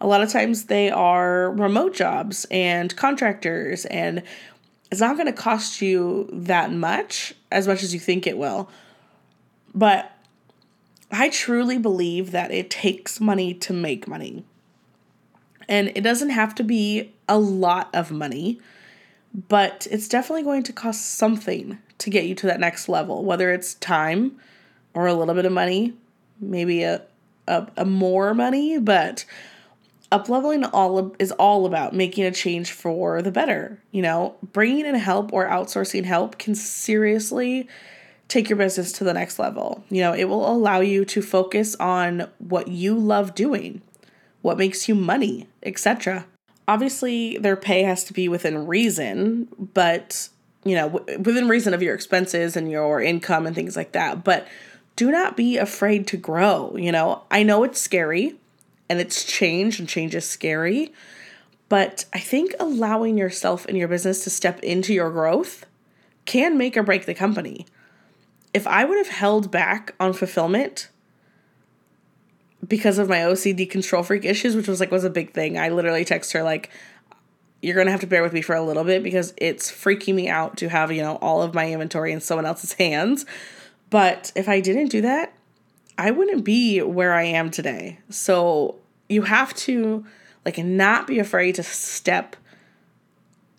A 0.00 0.06
lot 0.06 0.22
of 0.22 0.30
times 0.30 0.66
they 0.66 0.90
are 0.90 1.50
remote 1.50 1.94
jobs 1.94 2.46
and 2.52 2.94
contractors, 2.96 3.84
and 3.86 4.22
it's 4.90 5.00
not 5.00 5.16
going 5.16 5.26
to 5.26 5.32
cost 5.32 5.80
you 5.80 6.28
that 6.32 6.72
much 6.72 7.34
as 7.50 7.68
much 7.68 7.82
as 7.82 7.94
you 7.94 8.00
think 8.00 8.26
it 8.26 8.36
will. 8.36 8.68
But 9.74 10.12
I 11.10 11.28
truly 11.28 11.78
believe 11.78 12.32
that 12.32 12.50
it 12.50 12.70
takes 12.70 13.20
money 13.20 13.54
to 13.54 13.72
make 13.72 14.08
money. 14.08 14.44
And 15.68 15.92
it 15.94 16.00
doesn't 16.00 16.30
have 16.30 16.54
to 16.56 16.64
be 16.64 17.12
a 17.28 17.38
lot 17.38 17.88
of 17.94 18.10
money, 18.10 18.60
but 19.48 19.86
it's 19.90 20.08
definitely 20.08 20.42
going 20.42 20.64
to 20.64 20.72
cost 20.72 21.14
something 21.14 21.78
to 21.98 22.10
get 22.10 22.24
you 22.24 22.34
to 22.34 22.46
that 22.46 22.58
next 22.58 22.88
level, 22.88 23.24
whether 23.24 23.52
it's 23.52 23.74
time 23.74 24.40
or 24.94 25.06
a 25.06 25.14
little 25.14 25.34
bit 25.34 25.46
of 25.46 25.52
money, 25.52 25.94
maybe 26.40 26.82
a, 26.82 27.02
a, 27.46 27.68
a 27.76 27.84
more 27.84 28.34
money, 28.34 28.78
but 28.78 29.24
upleveling 30.10 30.68
all 30.72 31.14
is 31.18 31.32
all 31.32 31.66
about 31.66 31.94
making 31.94 32.24
a 32.24 32.30
change 32.30 32.72
for 32.72 33.22
the 33.22 33.30
better. 33.30 33.80
You 33.92 34.02
know, 34.02 34.36
bringing 34.52 34.86
in 34.86 34.94
help 34.96 35.32
or 35.32 35.48
outsourcing 35.48 36.04
help 36.04 36.38
can 36.38 36.54
seriously 36.54 37.68
take 38.28 38.48
your 38.48 38.56
business 38.56 38.92
to 38.92 39.04
the 39.04 39.14
next 39.14 39.38
level. 39.38 39.84
You 39.90 40.02
know, 40.02 40.14
it 40.14 40.24
will 40.24 40.50
allow 40.50 40.80
you 40.80 41.04
to 41.06 41.22
focus 41.22 41.74
on 41.76 42.28
what 42.38 42.68
you 42.68 42.96
love 42.96 43.34
doing, 43.34 43.82
what 44.42 44.58
makes 44.58 44.88
you 44.88 44.94
money, 44.94 45.48
etc. 45.62 46.26
Obviously, 46.66 47.38
their 47.38 47.56
pay 47.56 47.82
has 47.82 48.04
to 48.04 48.12
be 48.12 48.28
within 48.28 48.66
reason, 48.66 49.48
but 49.74 50.28
you 50.64 50.74
know, 50.74 50.88
within 50.88 51.48
reason 51.48 51.72
of 51.72 51.82
your 51.82 51.94
expenses 51.94 52.56
and 52.56 52.70
your 52.70 53.00
income 53.00 53.46
and 53.46 53.56
things 53.56 53.76
like 53.76 53.92
that. 53.92 54.24
But 54.24 54.46
do 54.96 55.10
not 55.10 55.36
be 55.36 55.56
afraid 55.56 56.06
to 56.08 56.16
grow. 56.16 56.76
You 56.76 56.92
know, 56.92 57.22
I 57.30 57.42
know 57.42 57.64
it's 57.64 57.80
scary 57.80 58.36
and 58.90 59.00
it's 59.00 59.24
change, 59.24 59.78
and 59.78 59.88
change 59.88 60.16
is 60.16 60.28
scary. 60.28 60.92
But 61.68 62.04
I 62.12 62.18
think 62.18 62.52
allowing 62.58 63.16
yourself 63.16 63.64
and 63.66 63.78
your 63.78 63.86
business 63.86 64.24
to 64.24 64.30
step 64.30 64.58
into 64.64 64.92
your 64.92 65.10
growth 65.10 65.64
can 66.24 66.58
make 66.58 66.76
or 66.76 66.82
break 66.82 67.06
the 67.06 67.14
company. 67.14 67.66
If 68.52 68.66
I 68.66 68.84
would 68.84 68.98
have 68.98 69.08
held 69.08 69.52
back 69.52 69.94
on 70.00 70.12
fulfillment 70.12 70.88
because 72.66 72.98
of 72.98 73.08
my 73.08 73.18
OCD 73.18 73.70
control 73.70 74.02
freak 74.02 74.24
issues, 74.24 74.56
which 74.56 74.66
was 74.66 74.80
like 74.80 74.90
was 74.90 75.04
a 75.04 75.10
big 75.10 75.32
thing, 75.32 75.56
I 75.56 75.68
literally 75.68 76.04
text 76.04 76.32
her 76.32 76.42
like, 76.42 76.68
"You're 77.62 77.76
gonna 77.76 77.92
have 77.92 78.00
to 78.00 78.08
bear 78.08 78.24
with 78.24 78.32
me 78.32 78.42
for 78.42 78.56
a 78.56 78.62
little 78.62 78.82
bit 78.82 79.04
because 79.04 79.32
it's 79.36 79.70
freaking 79.70 80.16
me 80.16 80.28
out 80.28 80.56
to 80.56 80.68
have 80.68 80.90
you 80.90 81.02
know 81.02 81.14
all 81.22 81.42
of 81.42 81.54
my 81.54 81.70
inventory 81.70 82.10
in 82.10 82.20
someone 82.20 82.44
else's 82.44 82.72
hands." 82.72 83.24
But 83.88 84.32
if 84.34 84.48
I 84.48 84.58
didn't 84.58 84.88
do 84.88 85.00
that, 85.02 85.32
I 86.00 86.10
wouldn't 86.12 86.44
be 86.44 86.80
where 86.80 87.12
I 87.12 87.24
am 87.24 87.50
today. 87.50 87.98
So 88.08 88.76
you 89.08 89.22
have 89.22 89.52
to 89.54 90.04
Like, 90.44 90.58
not 90.58 91.06
be 91.06 91.18
afraid 91.18 91.56
to 91.56 91.62
step 91.62 92.36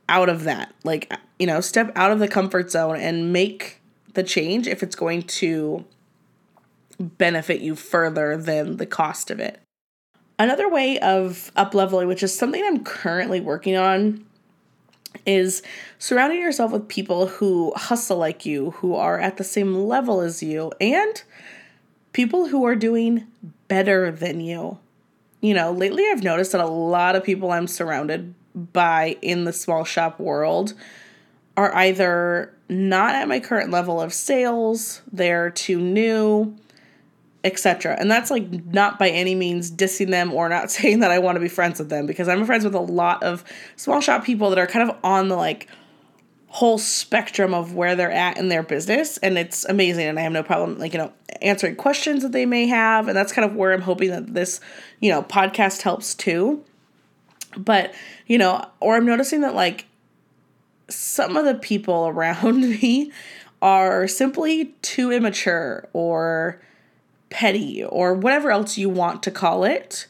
out 0.09 0.29
of 0.29 0.43
that. 0.43 0.73
Like, 0.83 1.13
you 1.37 1.47
know, 1.47 1.61
step 1.61 1.91
out 1.95 2.11
of 2.11 2.19
the 2.19 2.27
comfort 2.27 2.71
zone 2.71 2.97
and 2.97 3.31
make 3.31 3.79
the 4.13 4.23
change 4.23 4.67
if 4.67 4.81
it's 4.83 4.95
going 4.95 5.23
to 5.23 5.85
benefit 6.99 7.61
you 7.61 7.75
further 7.75 8.35
than 8.35 8.77
the 8.77 8.85
cost 8.85 9.31
of 9.31 9.39
it. 9.39 9.59
Another 10.39 10.67
way 10.67 10.99
of 10.99 11.51
up 11.55 11.75
leveling, 11.75 12.07
which 12.07 12.23
is 12.23 12.35
something 12.35 12.63
I'm 12.65 12.83
currently 12.83 13.39
working 13.39 13.75
on, 13.75 14.25
is 15.25 15.61
surrounding 15.99 16.41
yourself 16.41 16.71
with 16.71 16.87
people 16.87 17.27
who 17.27 17.73
hustle 17.75 18.17
like 18.17 18.45
you, 18.45 18.71
who 18.71 18.95
are 18.95 19.19
at 19.19 19.37
the 19.37 19.43
same 19.43 19.75
level 19.75 20.19
as 20.19 20.41
you, 20.41 20.71
and 20.81 21.21
people 22.13 22.47
who 22.47 22.65
are 22.65 22.75
doing 22.75 23.27
better 23.67 24.11
than 24.11 24.39
you. 24.41 24.77
You 25.41 25.53
know, 25.53 25.71
lately 25.71 26.05
I've 26.11 26.23
noticed 26.23 26.51
that 26.51 26.61
a 26.61 26.67
lot 26.67 27.15
of 27.15 27.23
people 27.23 27.51
I'm 27.51 27.67
surrounded 27.67 28.33
by 28.53 29.17
in 29.21 29.45
the 29.45 29.53
small 29.53 29.83
shop 29.83 30.19
world 30.19 30.73
are 31.57 31.73
either 31.75 32.53
not 32.69 33.15
at 33.15 33.27
my 33.27 33.39
current 33.39 33.71
level 33.71 33.99
of 33.99 34.13
sales, 34.13 35.01
they're 35.11 35.49
too 35.49 35.79
new, 35.79 36.55
etc. 37.43 37.97
And 37.99 38.09
that's 38.09 38.31
like 38.31 38.49
not 38.65 38.99
by 38.99 39.09
any 39.09 39.35
means 39.35 39.71
dissing 39.71 40.09
them 40.09 40.33
or 40.33 40.47
not 40.49 40.71
saying 40.71 40.99
that 40.99 41.11
I 41.11 41.19
want 41.19 41.35
to 41.35 41.39
be 41.39 41.47
friends 41.47 41.79
with 41.79 41.89
them 41.89 42.05
because 42.05 42.27
I'm 42.27 42.45
friends 42.45 42.63
with 42.63 42.75
a 42.75 42.79
lot 42.79 43.23
of 43.23 43.43
small 43.75 44.01
shop 44.01 44.23
people 44.23 44.49
that 44.49 44.59
are 44.59 44.67
kind 44.67 44.89
of 44.89 44.95
on 45.03 45.27
the 45.27 45.35
like 45.35 45.67
whole 46.51 46.77
spectrum 46.77 47.53
of 47.53 47.73
where 47.73 47.95
they're 47.95 48.11
at 48.11 48.37
in 48.37 48.49
their 48.49 48.61
business 48.61 49.17
and 49.19 49.37
it's 49.37 49.63
amazing 49.65 50.05
and 50.05 50.19
I 50.19 50.23
have 50.23 50.33
no 50.33 50.43
problem 50.43 50.77
like 50.79 50.91
you 50.91 50.99
know 50.99 51.13
answering 51.41 51.77
questions 51.77 52.23
that 52.23 52.33
they 52.33 52.45
may 52.45 52.67
have 52.67 53.07
and 53.07 53.15
that's 53.15 53.31
kind 53.31 53.49
of 53.49 53.55
where 53.55 53.71
I'm 53.71 53.81
hoping 53.81 54.09
that 54.09 54.33
this 54.33 54.59
you 54.99 55.09
know 55.09 55.23
podcast 55.23 55.81
helps 55.81 56.13
too. 56.13 56.63
But, 57.57 57.93
you 58.27 58.37
know, 58.37 58.65
or 58.79 58.95
I'm 58.95 59.05
noticing 59.05 59.41
that 59.41 59.55
like 59.55 59.85
some 60.89 61.37
of 61.37 61.45
the 61.45 61.55
people 61.55 62.07
around 62.13 62.61
me 62.61 63.11
are 63.61 64.07
simply 64.07 64.73
too 64.81 65.11
immature 65.11 65.87
or 65.93 66.61
petty 67.29 67.83
or 67.83 68.13
whatever 68.13 68.51
else 68.51 68.77
you 68.77 68.89
want 68.89 69.23
to 69.23 69.31
call 69.31 69.63
it. 69.63 70.07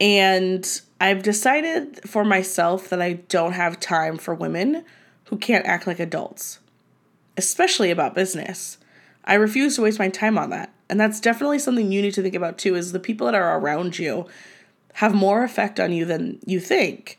And 0.00 0.80
I've 1.00 1.22
decided 1.22 2.08
for 2.08 2.24
myself 2.24 2.88
that 2.90 3.02
I 3.02 3.14
don't 3.14 3.52
have 3.52 3.80
time 3.80 4.18
for 4.18 4.34
women 4.34 4.84
who 5.26 5.36
can't 5.36 5.66
act 5.66 5.86
like 5.86 6.00
adults, 6.00 6.60
especially 7.36 7.90
about 7.90 8.14
business. 8.14 8.78
I 9.24 9.34
refuse 9.34 9.76
to 9.76 9.82
waste 9.82 9.98
my 9.98 10.08
time 10.08 10.38
on 10.38 10.50
that. 10.50 10.72
And 10.88 11.00
that's 11.00 11.20
definitely 11.20 11.58
something 11.58 11.90
you 11.90 12.02
need 12.02 12.14
to 12.14 12.22
think 12.22 12.34
about 12.34 12.58
too 12.58 12.74
is 12.76 12.92
the 12.92 13.00
people 13.00 13.26
that 13.26 13.34
are 13.34 13.58
around 13.58 13.98
you 13.98 14.26
have 14.94 15.14
more 15.14 15.44
effect 15.44 15.78
on 15.78 15.92
you 15.92 16.04
than 16.04 16.38
you 16.46 16.60
think. 16.60 17.18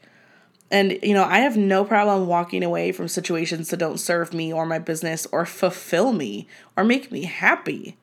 And, 0.71 0.97
you 1.01 1.13
know, 1.13 1.23
I 1.23 1.39
have 1.39 1.55
no 1.55 1.85
problem 1.85 2.27
walking 2.27 2.63
away 2.63 2.91
from 2.91 3.07
situations 3.07 3.69
that 3.69 3.77
don't 3.77 3.99
serve 3.99 4.33
me 4.33 4.51
or 4.51 4.65
my 4.65 4.79
business 4.79 5.25
or 5.31 5.45
fulfill 5.45 6.11
me 6.11 6.47
or 6.75 6.83
make 6.83 7.11
me 7.11 7.23
happy. 7.23 7.97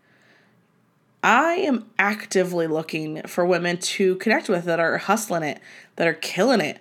I 1.22 1.54
am 1.54 1.86
actively 1.98 2.66
looking 2.66 3.22
for 3.22 3.44
women 3.44 3.78
to 3.78 4.16
connect 4.16 4.48
with 4.48 4.64
that 4.64 4.80
are 4.80 4.98
hustling 4.98 5.42
it, 5.42 5.60
that 5.96 6.06
are 6.06 6.14
killing 6.14 6.60
it, 6.60 6.78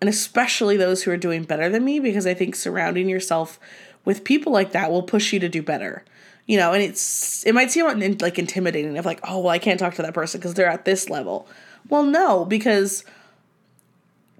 and 0.00 0.08
especially 0.08 0.76
those 0.76 1.02
who 1.02 1.10
are 1.10 1.16
doing 1.16 1.42
better 1.44 1.68
than 1.68 1.84
me 1.84 2.00
because 2.00 2.26
I 2.26 2.34
think 2.34 2.54
surrounding 2.54 3.08
yourself 3.08 3.58
with 4.04 4.24
people 4.24 4.52
like 4.52 4.72
that 4.72 4.90
will 4.90 5.02
push 5.02 5.32
you 5.32 5.40
to 5.40 5.48
do 5.48 5.62
better. 5.62 6.04
You 6.46 6.56
know, 6.56 6.72
and 6.72 6.82
it's 6.82 7.44
it 7.46 7.54
might 7.54 7.70
seem 7.70 7.86
like 8.20 8.38
intimidating 8.38 8.96
if 8.96 9.04
like, 9.04 9.20
oh, 9.24 9.40
well, 9.40 9.50
I 9.50 9.58
can't 9.58 9.78
talk 9.78 9.94
to 9.94 10.02
that 10.02 10.14
person 10.14 10.40
because 10.40 10.54
they're 10.54 10.70
at 10.70 10.86
this 10.86 11.10
level. 11.10 11.46
Well, 11.90 12.04
no, 12.04 12.44
because 12.44 13.04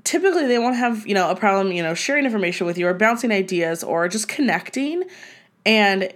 typically 0.04 0.46
they 0.46 0.58
won't 0.58 0.76
have, 0.76 1.06
you 1.06 1.14
know, 1.14 1.30
a 1.30 1.36
problem, 1.36 1.70
you 1.72 1.82
know, 1.82 1.92
sharing 1.92 2.24
information 2.24 2.66
with 2.66 2.78
you 2.78 2.86
or 2.86 2.94
bouncing 2.94 3.30
ideas 3.30 3.84
or 3.84 4.08
just 4.08 4.26
connecting 4.26 5.04
and 5.66 6.10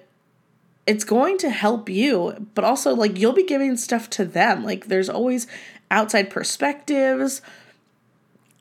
it's 0.86 1.04
going 1.04 1.38
to 1.38 1.50
help 1.50 1.88
you, 1.88 2.48
but 2.54 2.64
also 2.64 2.94
like 2.94 3.18
you'll 3.18 3.32
be 3.32 3.44
giving 3.44 3.76
stuff 3.76 4.10
to 4.10 4.24
them. 4.24 4.64
Like 4.64 4.86
there's 4.86 5.08
always 5.08 5.46
outside 5.90 6.30
perspectives. 6.30 7.42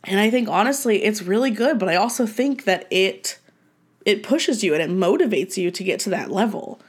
And 0.04 0.20
I 0.20 0.30
think 0.30 0.50
honestly 0.50 1.04
it's 1.04 1.22
really 1.22 1.52
good, 1.52 1.80
but 1.80 1.90
I 1.90 1.96
also 1.96 2.26
think 2.26 2.66
that 2.66 2.88
it 2.90 3.38
it 4.06 4.24
pushes 4.24 4.64
you 4.64 4.74
and 4.74 4.82
it 4.82 4.90
motivates 4.90 5.58
you 5.58 5.70
to 5.72 5.84
get 5.84 6.00
to 6.02 6.10
that 6.10 6.32
level. 6.32 6.80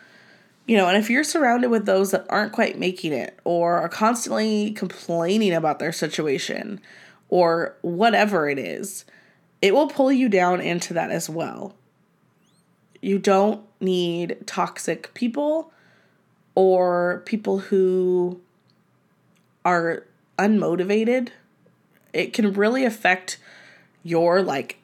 You 0.66 0.76
know, 0.76 0.88
and 0.88 0.96
if 0.96 1.10
you're 1.10 1.24
surrounded 1.24 1.70
with 1.70 1.86
those 1.86 2.12
that 2.12 2.24
aren't 2.30 2.52
quite 2.52 2.78
making 2.78 3.12
it 3.12 3.38
or 3.44 3.78
are 3.78 3.88
constantly 3.88 4.70
complaining 4.70 5.52
about 5.52 5.78
their 5.78 5.92
situation 5.92 6.80
or 7.28 7.76
whatever 7.82 8.48
it 8.48 8.58
is, 8.58 9.04
it 9.60 9.74
will 9.74 9.88
pull 9.88 10.12
you 10.12 10.28
down 10.28 10.60
into 10.60 10.94
that 10.94 11.10
as 11.10 11.28
well. 11.28 11.74
You 13.00 13.18
don't 13.18 13.64
need 13.80 14.38
toxic 14.46 15.12
people 15.14 15.72
or 16.54 17.22
people 17.26 17.58
who 17.58 18.40
are 19.64 20.04
unmotivated. 20.38 21.30
It 22.12 22.32
can 22.32 22.52
really 22.52 22.84
affect 22.84 23.38
your 24.02 24.42
like 24.42 24.78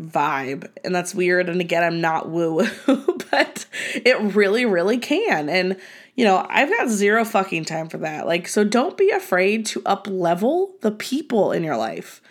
vibe 0.00 0.66
and 0.82 0.94
that's 0.94 1.14
weird 1.14 1.48
and 1.48 1.60
again 1.60 1.82
I'm 1.82 2.00
not 2.00 2.30
woo 2.30 2.54
woo, 2.86 3.18
but 3.30 3.66
it 3.94 4.18
really 4.34 4.64
really 4.64 4.98
can 4.98 5.48
and 5.48 5.76
you 6.14 6.24
know 6.24 6.46
I've 6.48 6.70
got 6.70 6.88
zero 6.88 7.24
fucking 7.24 7.66
time 7.66 7.88
for 7.88 7.98
that 7.98 8.26
like 8.26 8.48
so 8.48 8.64
don't 8.64 8.96
be 8.96 9.10
afraid 9.10 9.66
to 9.66 9.82
up 9.84 10.06
level 10.08 10.74
the 10.80 10.90
people 10.90 11.52
in 11.52 11.64
your 11.64 11.76
life. 11.76 12.22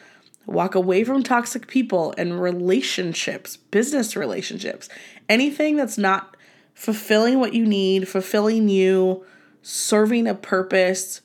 Walk 0.48 0.74
away 0.74 1.04
from 1.04 1.22
toxic 1.22 1.68
people 1.68 2.14
and 2.18 2.42
relationships 2.42 3.58
business 3.58 4.16
relationships 4.16 4.90
anything 5.28 5.76
that's 5.76 5.98
not 5.98 6.36
fulfilling 6.80 7.40
what 7.40 7.54
you 7.54 7.66
need, 7.66 8.08
fulfilling 8.08 8.70
you, 8.70 9.26
serving 9.62 10.28
a 10.28 10.34
purpose 10.34 11.20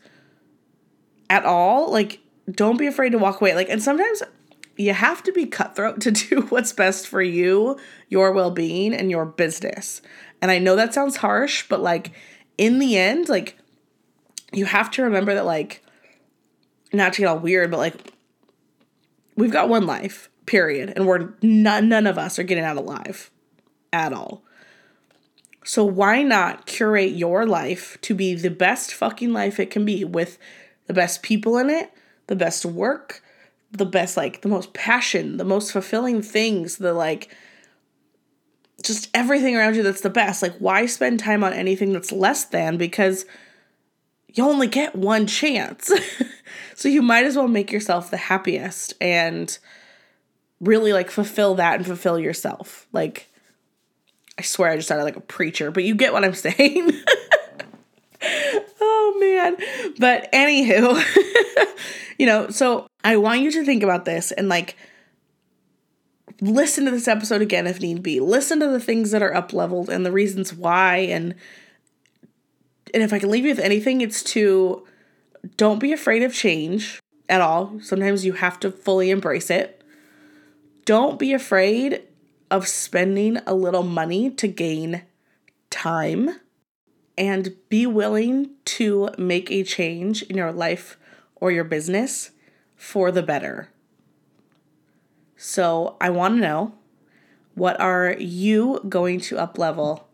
at 1.31 1.45
all, 1.45 1.93
like 1.93 2.19
don't 2.50 2.78
be 2.78 2.87
afraid 2.87 3.11
to 3.11 3.18
walk 3.18 3.40
away. 3.40 3.54
Like 3.54 3.68
and 3.68 3.83
sometimes 3.83 4.22
you 4.76 4.92
have 4.92 5.22
to 5.22 5.33
be 5.33 5.46
cutthroat 5.46 6.00
to 6.02 6.11
do 6.11 6.42
what's 6.42 6.72
best 6.72 7.07
for 7.07 7.22
you, 7.22 7.78
your 8.09 8.33
well-being 8.33 8.94
and 8.94 9.11
your 9.11 9.24
business. 9.24 10.02
And 10.42 10.50
I 10.50 10.59
know 10.59 10.76
that 10.76 10.94
sounds 10.94 11.16
harsh, 11.16 11.68
but 11.68 11.80
like 11.80 12.12
in 12.59 12.78
the 12.78 12.96
end, 12.96 13.28
like 13.28 13.59
you 14.52 14.66
have 14.66 14.90
to 14.92 15.02
remember 15.02 15.35
that 15.35 15.46
like 15.46 15.83
not 16.92 17.12
to 17.14 17.20
get 17.20 17.28
all 17.28 17.38
weird, 17.38 17.70
but 17.70 17.78
like 17.78 18.12
we've 19.37 19.50
got 19.50 19.68
one 19.68 19.87
life, 19.87 20.30
period, 20.46 20.92
and 20.94 21.07
we're 21.07 21.30
none 21.42 21.88
none 21.88 22.07
of 22.07 22.18
us 22.18 22.38
are 22.38 22.44
getting 22.44 22.64
out 22.64 22.76
alive 22.76 23.30
at 23.92 24.12
all. 24.12 24.42
So 25.64 25.83
why 25.83 26.22
not 26.22 26.66
curate 26.66 27.12
your 27.12 27.46
life 27.46 27.96
to 28.02 28.14
be 28.14 28.35
the 28.35 28.50
best 28.50 28.92
fucking 28.92 29.33
life 29.33 29.59
it 29.59 29.70
can 29.70 29.85
be 29.85 30.04
with 30.04 30.38
the 30.87 30.92
best 30.92 31.22
people 31.22 31.57
in 31.57 31.70
it, 31.70 31.90
the 32.27 32.37
best 32.37 32.65
work, 32.65 33.23
the 33.73 33.87
best 33.87 34.17
like 34.17 34.43
the 34.43 34.49
most 34.49 34.73
passion, 34.73 35.37
the 35.37 35.45
most 35.45 35.73
fulfilling 35.73 36.23
things, 36.23 36.77
the 36.77 36.93
like 36.93 37.35
just 38.83 39.09
everything 39.15 39.57
around 39.57 39.77
you 39.77 39.83
that's 39.83 40.03
the 40.03 40.11
best. 40.11 40.43
Like 40.43 40.57
why 40.59 40.87
spend 40.87 41.21
time 41.21 41.43
on 41.43 41.53
anything 41.53 41.93
that's 41.93 42.13
less 42.13 42.45
than 42.45 42.77
because 42.77 43.25
you 44.33 44.45
only 44.45 44.67
get 44.67 44.95
one 44.95 45.27
chance. 45.27 45.93
so 46.75 46.89
you 46.89 47.03
might 47.03 47.25
as 47.25 47.37
well 47.37 47.49
make 47.49 47.73
yourself 47.73 48.11
the 48.11 48.17
happiest 48.17 48.95
and 49.01 49.59
really 50.61 50.93
like 50.93 51.11
fulfill 51.11 51.55
that 51.57 51.77
and 51.77 51.87
fulfill 51.87 52.19
yourself. 52.19 52.87
Like 52.93 53.29
I 54.39 54.43
swear 54.43 54.71
I 54.71 54.77
just 54.77 54.89
sounded 54.89 55.05
like 55.05 55.17
a 55.17 55.21
preacher, 55.21 55.71
but 55.71 55.85
you 55.85 55.95
get 55.95 56.13
what 56.13 56.25
I'm 56.25 56.35
saying. 56.35 56.91
Man. 59.20 59.57
But 59.98 60.31
anywho, 60.33 61.03
you 62.18 62.27
know, 62.27 62.50
so 62.50 62.87
I 63.03 63.16
want 63.16 63.40
you 63.40 63.50
to 63.53 63.64
think 63.64 63.83
about 63.83 64.05
this 64.05 64.33
and 64.33 64.48
like 64.48 64.77
listen 66.40 66.85
to 66.85 66.90
this 66.90 67.09
episode 67.09 67.42
again 67.42 67.66
if 67.66 67.81
need 67.81 68.03
be. 68.03 68.20
Listen 68.20 68.61
to 68.61 68.68
the 68.68 68.81
things 68.81 69.11
that 69.11 69.22
are 69.22 69.35
up 69.35 69.53
leveled 69.53 69.88
and 69.88 70.05
the 70.05 70.12
reasons 70.12 70.53
why 70.53 70.96
and 70.96 71.35
and 72.92 73.03
if 73.03 73.12
I 73.12 73.18
can 73.18 73.31
leave 73.31 73.44
you 73.44 73.50
with 73.50 73.59
anything, 73.59 74.00
it's 74.00 74.22
to 74.24 74.87
don't 75.57 75.81
be 75.81 75.92
afraid 75.92 76.22
of 76.22 76.33
change 76.33 77.00
at 77.29 77.40
all. 77.40 77.81
Sometimes 77.81 78.24
you 78.24 78.35
have 78.35 78.61
to 78.61 78.70
fully 78.70 79.11
embrace 79.11 79.50
it. 79.50 79.83
Don't 80.85 81.18
be 81.18 81.33
afraid 81.33 82.03
of 82.50 82.68
spending 82.68 83.38
a 83.46 83.55
little 83.55 83.83
money 83.83 84.31
to 84.31 84.46
gain 84.46 85.03
time 85.70 86.31
and 87.16 87.55
be 87.68 87.87
willing 87.87 88.50
to 88.64 89.11
make 89.16 89.50
a 89.50 89.62
change 89.62 90.22
in 90.22 90.37
your 90.37 90.53
life 90.53 90.98
or 91.37 91.50
your 91.50 91.64
business 91.64 92.31
for 92.77 93.11
the 93.11 93.22
better. 93.22 93.68
So, 95.37 95.96
I 96.00 96.11
want 96.11 96.37
to 96.37 96.40
know 96.40 96.74
what 97.55 97.79
are 97.81 98.14
you 98.18 98.81
going 98.88 99.20
to 99.20 99.38
up 99.38 99.59
level 99.59 100.09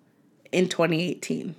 in 0.52 0.68
2018? 0.68 1.54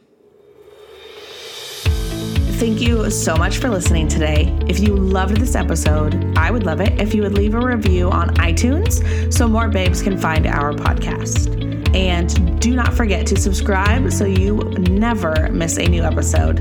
Thank 2.62 2.80
you 2.80 3.10
so 3.10 3.36
much 3.36 3.58
for 3.58 3.70
listening 3.70 4.08
today. 4.08 4.56
If 4.68 4.80
you 4.80 4.96
loved 4.96 5.38
this 5.38 5.56
episode, 5.56 6.38
I 6.38 6.52
would 6.52 6.64
love 6.64 6.80
it 6.80 7.02
if 7.02 7.16
you 7.16 7.24
would 7.24 7.34
leave 7.34 7.56
a 7.56 7.60
review 7.60 8.12
on 8.12 8.36
iTunes 8.36 9.34
so 9.34 9.48
more 9.48 9.68
babes 9.68 10.04
can 10.04 10.16
find 10.16 10.46
our 10.46 10.72
podcast. 10.72 11.50
And 11.96 12.62
do 12.62 12.76
not 12.76 12.94
forget 12.94 13.26
to 13.26 13.36
subscribe 13.36 14.12
so 14.12 14.26
you 14.26 14.58
never 14.78 15.50
miss 15.50 15.80
a 15.80 15.88
new 15.88 16.04
episode. 16.04 16.60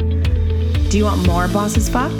Do 0.88 0.96
you 0.96 1.04
want 1.04 1.26
more 1.26 1.48
Boss 1.48 1.76
As 1.76 1.90
Fuck? 1.90 2.12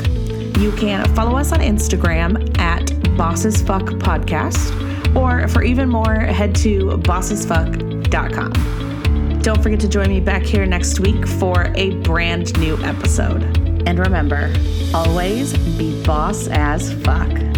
You 0.58 0.72
can 0.72 1.06
follow 1.14 1.38
us 1.38 1.50
on 1.50 1.60
Instagram 1.60 2.58
at 2.58 3.16
Boss 3.16 3.46
As 3.46 3.62
Fuck 3.62 3.84
Podcast, 3.84 5.16
or 5.16 5.48
for 5.48 5.62
even 5.62 5.88
more, 5.88 6.16
head 6.16 6.54
to 6.56 6.98
bossasfuck.com. 6.98 8.52
Don't 9.40 9.62
forget 9.62 9.80
to 9.80 9.88
join 9.88 10.10
me 10.10 10.20
back 10.20 10.42
here 10.42 10.66
next 10.66 11.00
week 11.00 11.26
for 11.26 11.72
a 11.76 11.92
brand 12.02 12.60
new 12.60 12.76
episode. 12.84 13.59
And 13.86 13.98
remember, 13.98 14.52
always 14.94 15.56
be 15.76 16.02
boss 16.04 16.48
as 16.48 16.92
fuck. 17.02 17.49